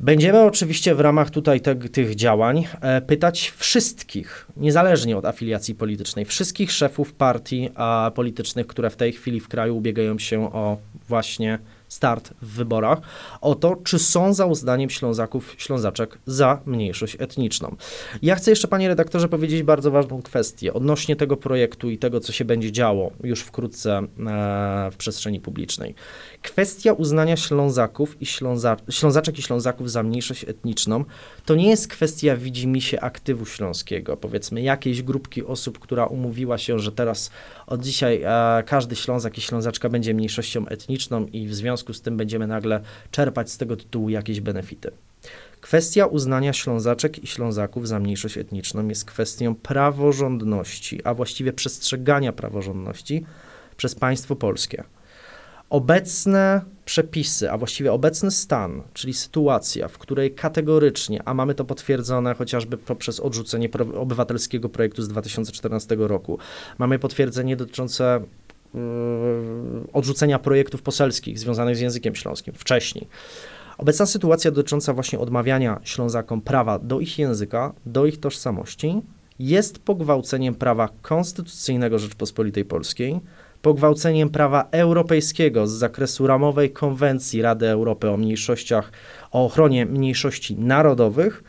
Będziemy 0.00 0.40
oczywiście 0.40 0.94
w 0.94 1.00
ramach 1.00 1.30
tutaj 1.30 1.60
te, 1.60 1.76
tych 1.76 2.14
działań 2.14 2.64
e, 2.80 3.00
pytać 3.00 3.52
wszystkich, 3.56 4.46
niezależnie 4.56 5.16
od 5.16 5.24
afiliacji 5.24 5.74
politycznej, 5.74 6.24
wszystkich 6.24 6.72
szefów 6.72 7.12
partii 7.12 7.70
politycznych, 8.14 8.66
które 8.66 8.90
w 8.90 8.96
tej 8.96 9.12
chwili 9.12 9.40
w 9.40 9.48
kraju 9.48 9.76
ubiegają 9.76 10.18
się 10.18 10.52
o 10.52 10.78
właśnie 11.08 11.58
start 11.90 12.34
w 12.42 12.54
wyborach, 12.54 12.98
o 13.40 13.54
to, 13.54 13.76
czy 13.84 13.98
są 13.98 14.34
za 14.34 14.46
uznaniem 14.46 14.90
Ślązaków, 14.90 15.54
Ślązaczek 15.58 16.18
za 16.26 16.60
mniejszość 16.66 17.16
etniczną. 17.18 17.76
Ja 18.22 18.34
chcę 18.34 18.50
jeszcze, 18.50 18.68
panie 18.68 18.88
redaktorze, 18.88 19.28
powiedzieć 19.28 19.62
bardzo 19.62 19.90
ważną 19.90 20.22
kwestię 20.22 20.72
odnośnie 20.72 21.16
tego 21.16 21.36
projektu 21.36 21.90
i 21.90 21.98
tego, 21.98 22.20
co 22.20 22.32
się 22.32 22.44
będzie 22.44 22.72
działo 22.72 23.10
już 23.22 23.40
wkrótce 23.40 23.98
e, 23.98 24.90
w 24.90 24.96
przestrzeni 24.96 25.40
publicznej. 25.40 25.94
Kwestia 26.42 26.92
uznania 26.92 27.36
Ślązaków 27.36 28.22
i 28.22 28.26
Śląza, 28.26 28.76
Ślązaczek 28.90 29.38
i 29.38 29.42
Ślązaków 29.42 29.90
za 29.90 30.02
mniejszość 30.02 30.44
etniczną 30.44 31.04
to 31.44 31.54
nie 31.54 31.70
jest 31.70 31.88
kwestia 31.88 32.36
widzimisię 32.36 33.04
aktywu 33.04 33.46
śląskiego, 33.46 34.16
powiedzmy 34.16 34.62
jakiejś 34.62 35.02
grupki 35.02 35.44
osób, 35.44 35.78
która 35.78 36.06
umówiła 36.06 36.58
się, 36.58 36.78
że 36.78 36.92
teraz 36.92 37.30
od 37.66 37.82
dzisiaj 37.82 38.22
e, 38.24 38.62
każdy 38.66 38.96
Ślązak 38.96 39.38
i 39.38 39.40
Ślązaczka 39.40 39.88
będzie 39.88 40.14
mniejszością 40.14 40.66
etniczną 40.66 41.26
i 41.26 41.48
w 41.48 41.54
związku 41.54 41.79
z 41.92 42.00
tym 42.02 42.16
będziemy 42.16 42.46
nagle 42.46 42.80
czerpać 43.10 43.50
z 43.50 43.58
tego 43.58 43.76
tytułu 43.76 44.08
jakieś 44.08 44.40
benefity. 44.40 44.90
Kwestia 45.60 46.06
uznania 46.06 46.52
Ślązaczek 46.52 47.24
i 47.24 47.26
Ślązaków 47.26 47.88
za 47.88 47.98
mniejszość 47.98 48.38
etniczną 48.38 48.88
jest 48.88 49.04
kwestią 49.04 49.54
praworządności, 49.54 51.04
a 51.04 51.14
właściwie 51.14 51.52
przestrzegania 51.52 52.32
praworządności 52.32 53.24
przez 53.76 53.94
państwo 53.94 54.36
polskie. 54.36 54.84
Obecne 55.70 56.60
przepisy, 56.84 57.50
a 57.50 57.58
właściwie 57.58 57.92
obecny 57.92 58.30
stan, 58.30 58.82
czyli 58.94 59.14
sytuacja, 59.14 59.88
w 59.88 59.98
której 59.98 60.34
kategorycznie, 60.34 61.22
a 61.24 61.34
mamy 61.34 61.54
to 61.54 61.64
potwierdzone 61.64 62.34
chociażby 62.34 62.78
poprzez 62.78 63.20
odrzucenie 63.20 63.68
obywatelskiego 63.94 64.68
projektu 64.68 65.02
z 65.02 65.08
2014 65.08 65.96
roku, 65.98 66.38
mamy 66.78 66.98
potwierdzenie 66.98 67.56
dotyczące 67.56 68.20
odrzucenia 69.92 70.38
projektów 70.38 70.82
poselskich 70.82 71.38
związanych 71.38 71.76
z 71.76 71.80
językiem 71.80 72.14
śląskim 72.14 72.54
wcześniej. 72.54 73.08
Obecna 73.78 74.06
sytuacja 74.06 74.50
dotycząca 74.50 74.94
właśnie 74.94 75.18
odmawiania 75.18 75.80
Ślązakom 75.84 76.40
prawa 76.40 76.78
do 76.78 77.00
ich 77.00 77.18
języka, 77.18 77.72
do 77.86 78.06
ich 78.06 78.20
tożsamości, 78.20 79.02
jest 79.38 79.78
pogwałceniem 79.78 80.54
prawa 80.54 80.88
konstytucyjnego 81.02 81.98
Rzeczpospolitej 81.98 82.64
Polskiej, 82.64 83.20
pogwałceniem 83.62 84.30
prawa 84.30 84.68
europejskiego 84.70 85.66
z 85.66 85.70
zakresu 85.70 86.26
ramowej 86.26 86.70
konwencji 86.70 87.42
Rady 87.42 87.68
Europy 87.68 88.10
o 88.10 88.16
mniejszościach, 88.16 88.92
o 89.32 89.44
ochronie 89.44 89.86
mniejszości 89.86 90.56
narodowych 90.56 91.42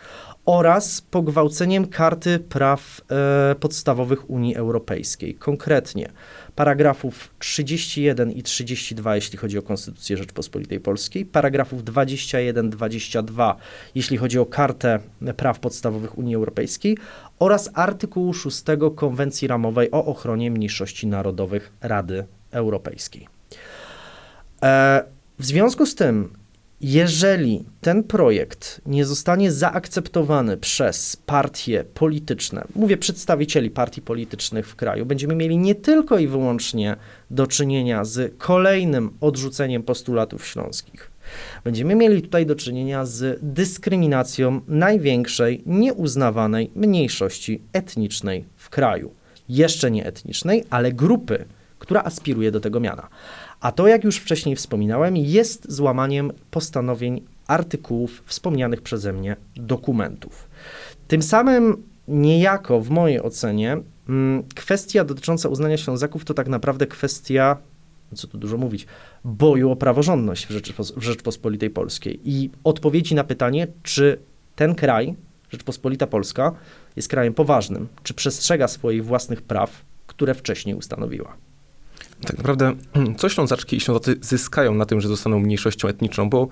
oraz 0.45 1.01
pogwałceniem 1.01 1.87
karty 1.87 2.39
praw 2.39 3.01
e, 3.11 3.55
podstawowych 3.55 4.29
Unii 4.29 4.55
Europejskiej. 4.55 5.35
Konkretnie 5.35 6.11
paragrafów 6.55 7.33
31 7.39 8.31
i 8.31 8.43
32, 8.43 9.15
jeśli 9.15 9.37
chodzi 9.37 9.57
o 9.57 9.61
Konstytucję 9.61 10.17
Rzeczpospolitej 10.17 10.79
Polskiej, 10.79 11.25
paragrafów 11.25 11.83
21-22, 11.83 13.55
jeśli 13.95 14.17
chodzi 14.17 14.39
o 14.39 14.45
Kartę 14.45 14.99
Praw 15.37 15.59
Podstawowych 15.59 16.17
Unii 16.17 16.35
Europejskiej 16.35 16.97
oraz 17.39 17.69
artykułu 17.73 18.33
6 18.33 18.63
Konwencji 18.95 19.47
Ramowej 19.47 19.91
o 19.91 20.05
ochronie 20.05 20.51
mniejszości 20.51 21.07
narodowych 21.07 21.71
Rady 21.81 22.25
Europejskiej. 22.51 23.27
E, 24.63 25.03
w 25.39 25.45
związku 25.45 25.85
z 25.85 25.95
tym 25.95 26.40
jeżeli 26.81 27.65
ten 27.81 28.03
projekt 28.03 28.81
nie 28.85 29.05
zostanie 29.05 29.51
zaakceptowany 29.51 30.57
przez 30.57 31.15
partie 31.15 31.83
polityczne, 31.93 32.67
mówię 32.75 32.97
przedstawicieli 32.97 33.69
partii 33.69 34.01
politycznych 34.01 34.67
w 34.67 34.75
kraju, 34.75 35.05
będziemy 35.05 35.35
mieli 35.35 35.57
nie 35.57 35.75
tylko 35.75 36.17
i 36.17 36.27
wyłącznie 36.27 36.95
do 37.31 37.47
czynienia 37.47 38.05
z 38.05 38.33
kolejnym 38.37 39.09
odrzuceniem 39.21 39.83
postulatów 39.83 40.47
śląskich. 40.47 41.11
Będziemy 41.63 41.95
mieli 41.95 42.21
tutaj 42.21 42.45
do 42.45 42.55
czynienia 42.55 43.05
z 43.05 43.39
dyskryminacją 43.41 44.61
największej 44.67 45.63
nieuznawanej 45.65 46.71
mniejszości 46.75 47.61
etnicznej 47.73 48.45
w 48.55 48.69
kraju. 48.69 49.13
Jeszcze 49.49 49.91
nie 49.91 50.05
etnicznej, 50.05 50.63
ale 50.69 50.91
grupy, 50.91 51.45
która 51.79 52.03
aspiruje 52.03 52.51
do 52.51 52.59
tego 52.59 52.79
miana. 52.79 53.07
A 53.61 53.71
to, 53.71 53.87
jak 53.87 54.03
już 54.03 54.17
wcześniej 54.17 54.55
wspominałem, 54.55 55.17
jest 55.17 55.71
złamaniem 55.71 56.31
postanowień 56.51 57.21
artykułów 57.47 58.23
wspomnianych 58.25 58.81
przeze 58.81 59.13
mnie 59.13 59.35
dokumentów. 59.55 60.49
Tym 61.07 61.21
samym 61.21 61.83
niejako 62.07 62.81
w 62.81 62.89
mojej 62.89 63.21
ocenie 63.21 63.77
mm, 64.09 64.43
kwestia 64.55 65.03
dotycząca 65.03 65.49
uznania 65.49 65.77
Ślązaków 65.77 66.25
to 66.25 66.33
tak 66.33 66.47
naprawdę 66.47 66.87
kwestia, 66.87 67.57
co 68.15 68.27
tu 68.27 68.37
dużo 68.37 68.57
mówić, 68.57 68.87
boju 69.23 69.71
o 69.71 69.75
praworządność 69.75 70.47
w, 70.47 70.51
Rzeczypos 70.51 70.91
w 70.91 71.01
Rzeczpospolitej 71.01 71.69
Polskiej 71.69 72.19
i 72.23 72.49
odpowiedzi 72.63 73.15
na 73.15 73.23
pytanie, 73.23 73.67
czy 73.83 74.19
ten 74.55 74.75
kraj, 74.75 75.15
Rzeczpospolita 75.49 76.07
Polska, 76.07 76.51
jest 76.95 77.07
krajem 77.07 77.33
poważnym, 77.33 77.87
czy 78.03 78.13
przestrzega 78.13 78.67
swoich 78.67 79.05
własnych 79.05 79.41
praw, 79.41 79.85
które 80.07 80.33
wcześniej 80.33 80.75
ustanowiła. 80.75 81.50
Tak 82.25 82.37
naprawdę, 82.37 82.73
co 83.17 83.29
Ślązaczki 83.29 83.75
i 83.77 83.79
Ślązacy 83.79 84.15
zyskają 84.21 84.75
na 84.75 84.85
tym, 84.85 85.01
że 85.01 85.07
zostaną 85.07 85.39
mniejszością 85.39 85.87
etniczną, 85.87 86.29
bo 86.29 86.47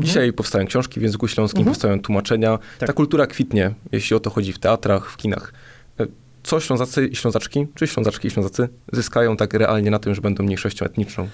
Dzisiaj 0.00 0.32
powstają 0.32 0.66
książki 0.66 1.00
w 1.00 1.02
języku 1.02 1.28
śląskim, 1.28 1.58
Mhm. 1.60 1.74
powstają 1.74 2.00
tłumaczenia. 2.00 2.58
Tak. 2.78 2.86
Ta 2.86 2.92
kultura 2.92 3.26
kwitnie, 3.26 3.74
jeśli 3.92 4.16
o 4.16 4.20
to 4.20 4.30
chodzi 4.30 4.52
w 4.52 4.58
teatrach, 4.58 5.10
w 5.10 5.16
kinach. 5.16 5.52
E, 6.00 6.06
Co 6.42 6.60
Ślązacy 6.60 7.06
i 7.06 7.16
Ślązaczki, 7.16 7.66
czy 7.74 7.86
Ślązaczki 7.86 8.28
i 8.28 8.30
Ślązacy 8.30 8.68
zyskają 8.92 9.36
tak 9.36 9.54
realnie 9.54 9.90
na 9.90 9.98
tym, 9.98 10.14
że 10.14 10.20
będą 10.20 10.44
mniejszością 10.44 10.86
etniczną? 10.86 11.28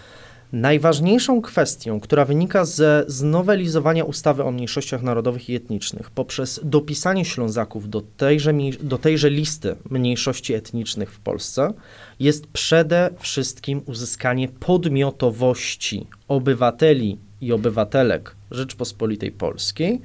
Najważniejszą 0.54 1.42
kwestią, 1.42 2.00
która 2.00 2.24
wynika 2.24 2.64
ze 2.64 3.04
znowelizowania 3.06 4.04
ustawy 4.04 4.44
o 4.44 4.50
mniejszościach 4.50 5.02
narodowych 5.02 5.50
i 5.50 5.54
etnicznych 5.54 6.10
poprzez 6.10 6.60
dopisanie 6.64 7.24
Ślązaków 7.24 7.90
do 7.90 8.02
tejże, 8.16 8.52
do 8.80 8.98
tejże 8.98 9.30
listy 9.30 9.76
mniejszości 9.90 10.54
etnicznych 10.54 11.12
w 11.12 11.20
Polsce, 11.20 11.72
jest 12.20 12.46
przede 12.46 13.10
wszystkim 13.18 13.82
uzyskanie 13.86 14.48
podmiotowości 14.48 16.06
obywateli 16.28 17.18
i 17.40 17.52
obywatelek 17.52 18.36
Rzeczpospolitej 18.50 19.32
Polskiej, 19.32 20.00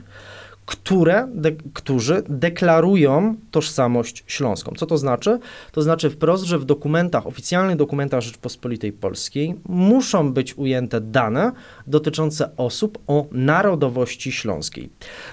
które, 0.70 1.28
de, 1.34 1.52
którzy 1.74 2.24
deklarują 2.30 3.36
tożsamość 3.52 4.24
śląską. 4.28 4.72
Co 4.78 4.86
to 4.86 4.98
znaczy? 4.98 5.40
To 5.72 5.82
znaczy 5.82 6.10
wprost, 6.10 6.44
że 6.44 6.60
w 6.60 6.66
dokumentach, 6.66 7.28
oficjalnych 7.28 7.76
dokumentach 7.76 8.22
Rzeczpospolitej 8.22 8.92
Polskiej 8.92 9.56
muszą 9.70 10.34
być 10.34 10.58
ujęte 10.58 11.02
dane 11.02 11.52
dotyczące 11.88 12.56
osób 12.58 13.00
o 13.08 13.26
narodowości 13.32 14.32
śląskiej. 14.32 14.90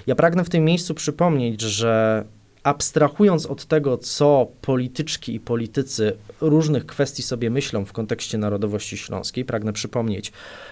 Ja 0.07 0.15
pragnę 0.15 0.43
w 0.43 0.49
tym 0.49 0.65
miejscu 0.65 0.93
przypomnieć, 0.93 1.61
że 1.61 2.23
abstrahując 2.67 3.45
od 3.45 3.65
tego, 3.65 3.97
co 3.97 4.47
polityczki 4.61 5.35
i 5.35 5.39
politycy 5.39 6.17
różnych 6.41 6.85
kwestii 6.85 7.23
sobie 7.23 7.49
myślą 7.49 7.85
w 7.85 7.93
kontekście 7.93 8.37
narodowości 8.37 8.97
śląskiej, 8.97 9.45
pragnę 9.45 9.73
przypomnieć, 9.73 10.31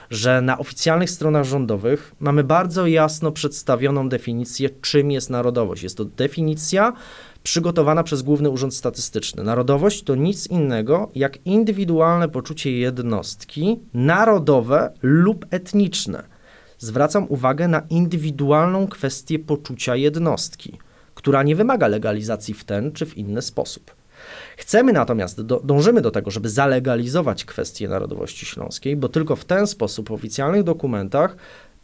że 0.09 0.41
na 0.41 0.57
oficjalnych 0.57 1.09
stronach 1.09 1.43
rządowych 1.43 2.15
mamy 2.19 2.43
bardzo 2.43 2.87
jasno 2.87 3.31
przedstawioną 3.31 4.09
definicję, 4.09 4.69
czym 4.81 5.11
jest 5.11 5.29
narodowość. 5.29 5.83
Jest 5.83 5.97
to 5.97 6.05
definicja 6.05 6.93
przygotowana 7.43 8.03
przez 8.03 8.21
Główny 8.21 8.49
Urząd 8.49 8.75
Statystyczny. 8.75 9.43
Narodowość 9.43 10.03
to 10.03 10.15
nic 10.15 10.47
innego 10.47 11.11
jak 11.15 11.45
indywidualne 11.45 12.29
poczucie 12.29 12.71
jednostki 12.71 13.79
narodowe 13.93 14.93
lub 15.01 15.45
etniczne. 15.49 16.23
Zwracam 16.77 17.25
uwagę 17.29 17.67
na 17.67 17.81
indywidualną 17.89 18.87
kwestię 18.87 19.39
poczucia 19.39 19.95
jednostki, 19.95 20.77
która 21.25 21.43
nie 21.43 21.55
wymaga 21.55 21.87
legalizacji 21.87 22.53
w 22.53 22.63
ten 22.63 22.91
czy 22.91 23.05
w 23.05 23.17
inny 23.17 23.41
sposób. 23.41 23.95
Chcemy 24.57 24.93
natomiast, 24.93 25.41
do, 25.41 25.59
dążymy 25.63 26.01
do 26.01 26.11
tego, 26.11 26.31
żeby 26.31 26.49
zalegalizować 26.49 27.45
kwestię 27.45 27.87
narodowości 27.87 28.45
śląskiej, 28.45 28.95
bo 28.95 29.09
tylko 29.09 29.35
w 29.35 29.45
ten 29.45 29.67
sposób 29.67 30.09
w 30.09 30.11
oficjalnych 30.11 30.63
dokumentach 30.63 31.35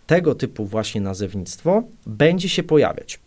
tego 0.07 0.35
typu 0.35 0.65
właśnie 0.65 1.01
nazewnictwo 1.01 1.83
będzie 2.05 2.49
się 2.49 2.63
pojawiać. 2.63 3.19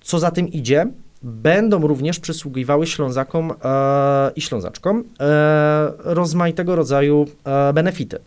Co 0.00 0.18
za 0.18 0.30
tym 0.30 0.48
idzie, 0.48 0.86
będą 1.22 1.86
również 1.86 2.20
przysługiwały 2.20 2.86
Ślązakom 2.86 3.50
e, 3.50 4.30
i 4.36 4.40
Ślązaczkom 4.40 5.04
e, 5.20 5.92
rozmaitego 5.98 6.76
rodzaju 6.76 7.26
e, 7.44 7.72
benefity. 7.72 8.18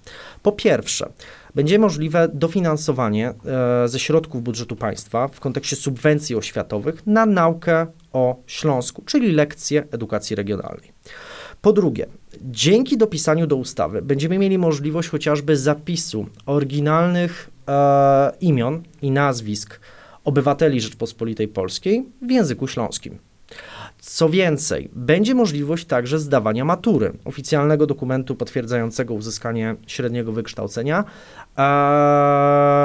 Po 0.43 0.51
pierwsze, 0.51 1.09
będzie 1.55 1.79
możliwe 1.79 2.29
dofinansowanie 2.33 3.33
e, 3.83 3.87
ze 3.87 3.99
środków 3.99 4.43
budżetu 4.43 4.75
państwa 4.75 5.27
w 5.27 5.39
kontekście 5.39 5.75
subwencji 5.75 6.35
oświatowych 6.35 7.07
na 7.07 7.25
naukę 7.25 7.87
o 8.13 8.35
Śląsku, 8.47 9.03
czyli 9.05 9.31
lekcje 9.31 9.83
edukacji 9.91 10.35
regionalnej. 10.35 10.91
Po 11.61 11.73
drugie, 11.73 12.07
dzięki 12.41 12.97
dopisaniu 12.97 13.47
do 13.47 13.55
ustawy 13.55 14.01
będziemy 14.01 14.37
mieli 14.39 14.57
możliwość 14.57 15.09
chociażby 15.09 15.57
zapisu 15.57 16.25
oryginalnych 16.45 17.49
e, 17.67 18.31
imion 18.41 18.83
i 19.01 19.11
nazwisk 19.11 19.79
obywateli 20.23 20.81
Rzeczpospolitej 20.81 21.47
Polskiej 21.47 22.05
w 22.21 22.31
języku 22.31 22.67
śląskim. 22.67 23.17
Co 24.05 24.29
więcej, 24.29 24.89
będzie 24.93 25.35
możliwość 25.35 25.85
także 25.85 26.19
zdawania 26.19 26.65
matury, 26.65 27.13
oficjalnego 27.25 27.85
dokumentu 27.85 28.35
potwierdzającego 28.35 29.13
uzyskanie 29.13 29.75
średniego 29.87 30.31
wykształcenia 30.31 31.03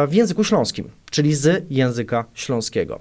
w 0.08 0.12
języku 0.12 0.44
śląskim, 0.44 0.90
czyli 1.10 1.34
z 1.34 1.66
języka 1.70 2.24
śląskiego. 2.34 3.00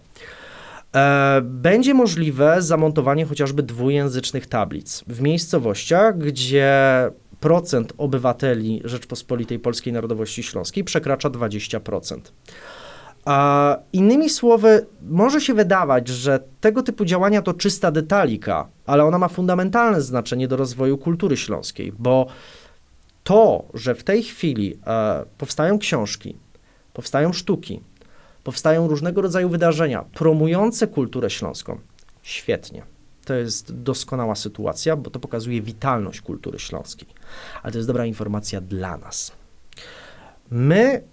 E, 0.95 1.41
Będzie 1.43 1.93
możliwe 1.93 2.61
zamontowanie 2.61 3.25
chociażby 3.25 3.63
dwujęzycznych 3.63 4.47
tablic 4.47 5.03
w 5.07 5.21
miejscowościach, 5.21 6.17
gdzie 6.17 6.75
procent 7.39 7.93
obywateli 7.97 8.81
Rzeczpospolitej 8.85 9.59
Polskiej 9.59 9.93
Narodowości 9.93 10.43
Śląskiej 10.43 10.83
przekracza 10.83 11.29
20%. 11.29 12.19
Innymi 13.93 14.29
słowy, 14.29 14.85
może 15.01 15.41
się 15.41 15.53
wydawać, 15.53 16.07
że 16.07 16.39
tego 16.61 16.83
typu 16.83 17.05
działania 17.05 17.41
to 17.41 17.53
czysta 17.53 17.91
detalika, 17.91 18.67
ale 18.85 19.05
ona 19.05 19.17
ma 19.17 19.27
fundamentalne 19.27 20.01
znaczenie 20.01 20.47
do 20.47 20.57
rozwoju 20.57 20.97
kultury 20.97 21.37
śląskiej, 21.37 21.93
bo 21.99 22.27
to, 23.23 23.65
że 23.73 23.95
w 23.95 24.03
tej 24.03 24.23
chwili 24.23 24.77
e, 24.87 25.25
powstają 25.37 25.79
książki, 25.79 26.35
powstają 26.93 27.33
sztuki, 27.33 27.81
powstają 28.43 28.87
różnego 28.87 29.21
rodzaju 29.21 29.49
wydarzenia 29.49 30.05
promujące 30.13 30.87
kulturę 30.87 31.29
śląską, 31.29 31.79
świetnie. 32.23 32.83
To 33.25 33.33
jest 33.33 33.81
doskonała 33.81 34.35
sytuacja, 34.35 34.95
bo 34.95 35.09
to 35.09 35.19
pokazuje 35.19 35.61
witalność 35.61 36.21
kultury 36.21 36.59
śląskiej. 36.59 37.07
Ale 37.63 37.71
to 37.71 37.77
jest 37.77 37.89
dobra 37.89 38.05
informacja 38.05 38.61
dla 38.61 38.97
nas. 38.97 39.31
My 40.51 41.03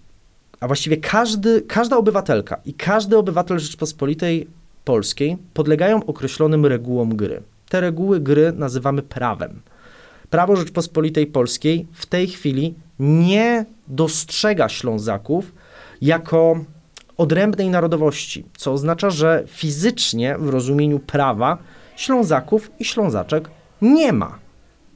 a 0.64 0.66
właściwie 0.66 0.96
każdy, 0.96 1.62
każda 1.62 1.96
obywatelka 1.96 2.60
i 2.64 2.74
każdy 2.74 3.16
obywatel 3.18 3.58
Rzeczpospolitej 3.58 4.46
Polskiej 4.84 5.36
podlegają 5.54 6.04
określonym 6.06 6.66
regułom 6.66 7.16
gry. 7.16 7.42
Te 7.68 7.80
reguły 7.80 8.20
gry 8.20 8.52
nazywamy 8.52 9.02
prawem. 9.02 9.60
Prawo 10.30 10.56
Rzeczpospolitej 10.56 11.26
Polskiej 11.26 11.86
w 11.92 12.06
tej 12.06 12.26
chwili 12.26 12.74
nie 12.98 13.64
dostrzega 13.88 14.68
Ślązaków 14.68 15.52
jako 16.02 16.64
odrębnej 17.16 17.70
narodowości, 17.70 18.44
co 18.56 18.72
oznacza, 18.72 19.10
że 19.10 19.44
fizycznie 19.46 20.36
w 20.38 20.48
rozumieniu 20.48 20.98
prawa 20.98 21.58
Ślązaków 21.96 22.70
i 22.78 22.84
Ślązaczek 22.84 23.50
nie 23.82 24.12
ma. 24.12 24.38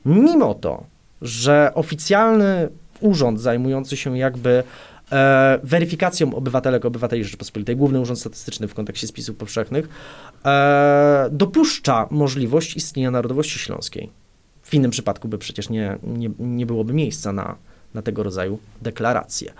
Mimo 0.04 0.54
to, 0.54 0.84
że 1.22 1.72
oficjalny 1.74 2.68
urząd 3.00 3.40
zajmujący 3.40 3.96
się 3.96 4.18
jakby 4.18 4.62
e, 5.12 5.60
weryfikacją 5.62 6.34
obywatelek, 6.34 6.84
obywateli 6.84 7.24
Rzeczypospolitej, 7.24 7.76
Główny 7.76 8.00
Urząd 8.00 8.20
Statystyczny 8.20 8.68
w 8.68 8.74
kontekście 8.74 9.06
spisów 9.06 9.36
powszechnych, 9.36 9.88
e, 10.44 11.28
dopuszcza 11.32 12.08
możliwość 12.10 12.76
istnienia 12.76 13.10
narodowości 13.10 13.58
śląskiej. 13.58 14.10
W 14.62 14.74
innym 14.74 14.90
przypadku 14.90 15.28
by 15.28 15.38
przecież 15.38 15.70
nie, 15.70 15.98
nie, 16.02 16.30
nie 16.38 16.66
byłoby 16.66 16.92
miejsca 16.92 17.32
na, 17.32 17.56
na 17.94 18.02
tego 18.02 18.22
rodzaju 18.22 18.58
deklaracje. 18.82 19.52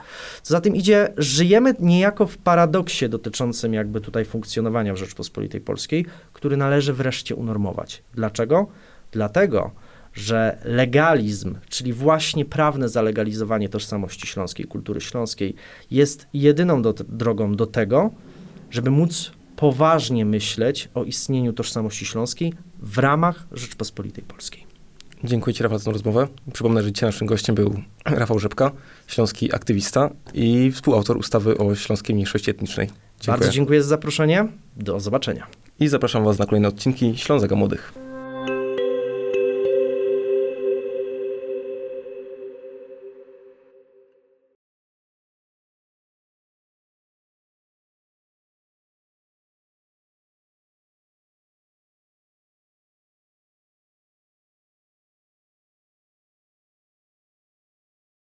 Co 0.43 0.55
za 0.55 0.61
tym 0.61 0.77
idzie, 0.77 1.13
żyjemy 1.17 1.75
niejako 1.81 2.27
w 2.27 2.39
paradoksie 2.39 3.09
dotyczącym 3.09 3.75
jakby 3.75 4.01
tutaj 4.01 4.25
funkcjonowania 4.25 4.95
w 4.95 4.97
Rzeczpospolitej 4.97 5.61
Polskiej, 5.61 6.07
który 6.33 6.57
należy 6.57 6.93
wreszcie 6.93 7.35
unormować. 7.35 8.03
Dlaczego? 8.15 8.67
Dlatego, 9.13 9.71
że 10.19 10.59
legalizm, 10.65 11.55
czyli 11.69 11.93
właśnie 11.93 12.45
prawne 12.45 12.89
zalegalizowanie 12.89 13.69
tożsamości 13.69 14.27
śląskiej, 14.27 14.67
kultury 14.67 15.01
śląskiej, 15.01 15.55
jest 15.91 16.27
jedyną 16.33 16.83
do, 16.83 16.93
drogą 16.93 17.55
do 17.55 17.67
tego, 17.67 18.11
żeby 18.71 18.91
móc 18.91 19.33
poważnie 19.57 20.25
myśleć 20.25 20.89
o 20.95 21.05
istnieniu 21.05 21.53
tożsamości 21.53 22.07
śląskiej 22.07 22.53
w 22.79 22.99
ramach 22.99 23.47
Rzeczpospolitej 23.53 24.25
Polskiej. 24.25 24.67
Dziękuję 25.25 25.55
Ci, 25.55 25.63
Rafał, 25.63 25.79
za 25.79 25.85
tę 25.85 25.93
rozmowę. 25.93 26.29
Przypomnę, 26.53 26.83
że 26.83 26.93
dzisiaj 26.93 27.09
naszym 27.09 27.27
gościem 27.27 27.55
był 27.55 27.83
Rafał 28.05 28.39
Rzepka, 28.39 28.71
śląski 29.07 29.55
aktywista 29.55 30.11
i 30.35 30.73
współautor 30.73 31.17
ustawy 31.17 31.59
o 31.59 31.75
śląskiej 31.75 32.15
mniejszości 32.15 32.51
etnicznej. 32.51 32.87
Dziękuję. 32.87 33.39
Bardzo 33.39 33.53
dziękuję 33.53 33.83
za 33.83 33.89
zaproszenie. 33.89 34.49
Do 34.77 35.01
zobaczenia. 35.01 35.47
I 35.81 35.89
zapraszam 35.89 36.25
Was 36.25 36.39
na 36.39 36.47
kolejne 36.47 36.69
odcinki 36.69 37.17
Ślązaka 37.17 37.55
Młodych. 37.55 38.08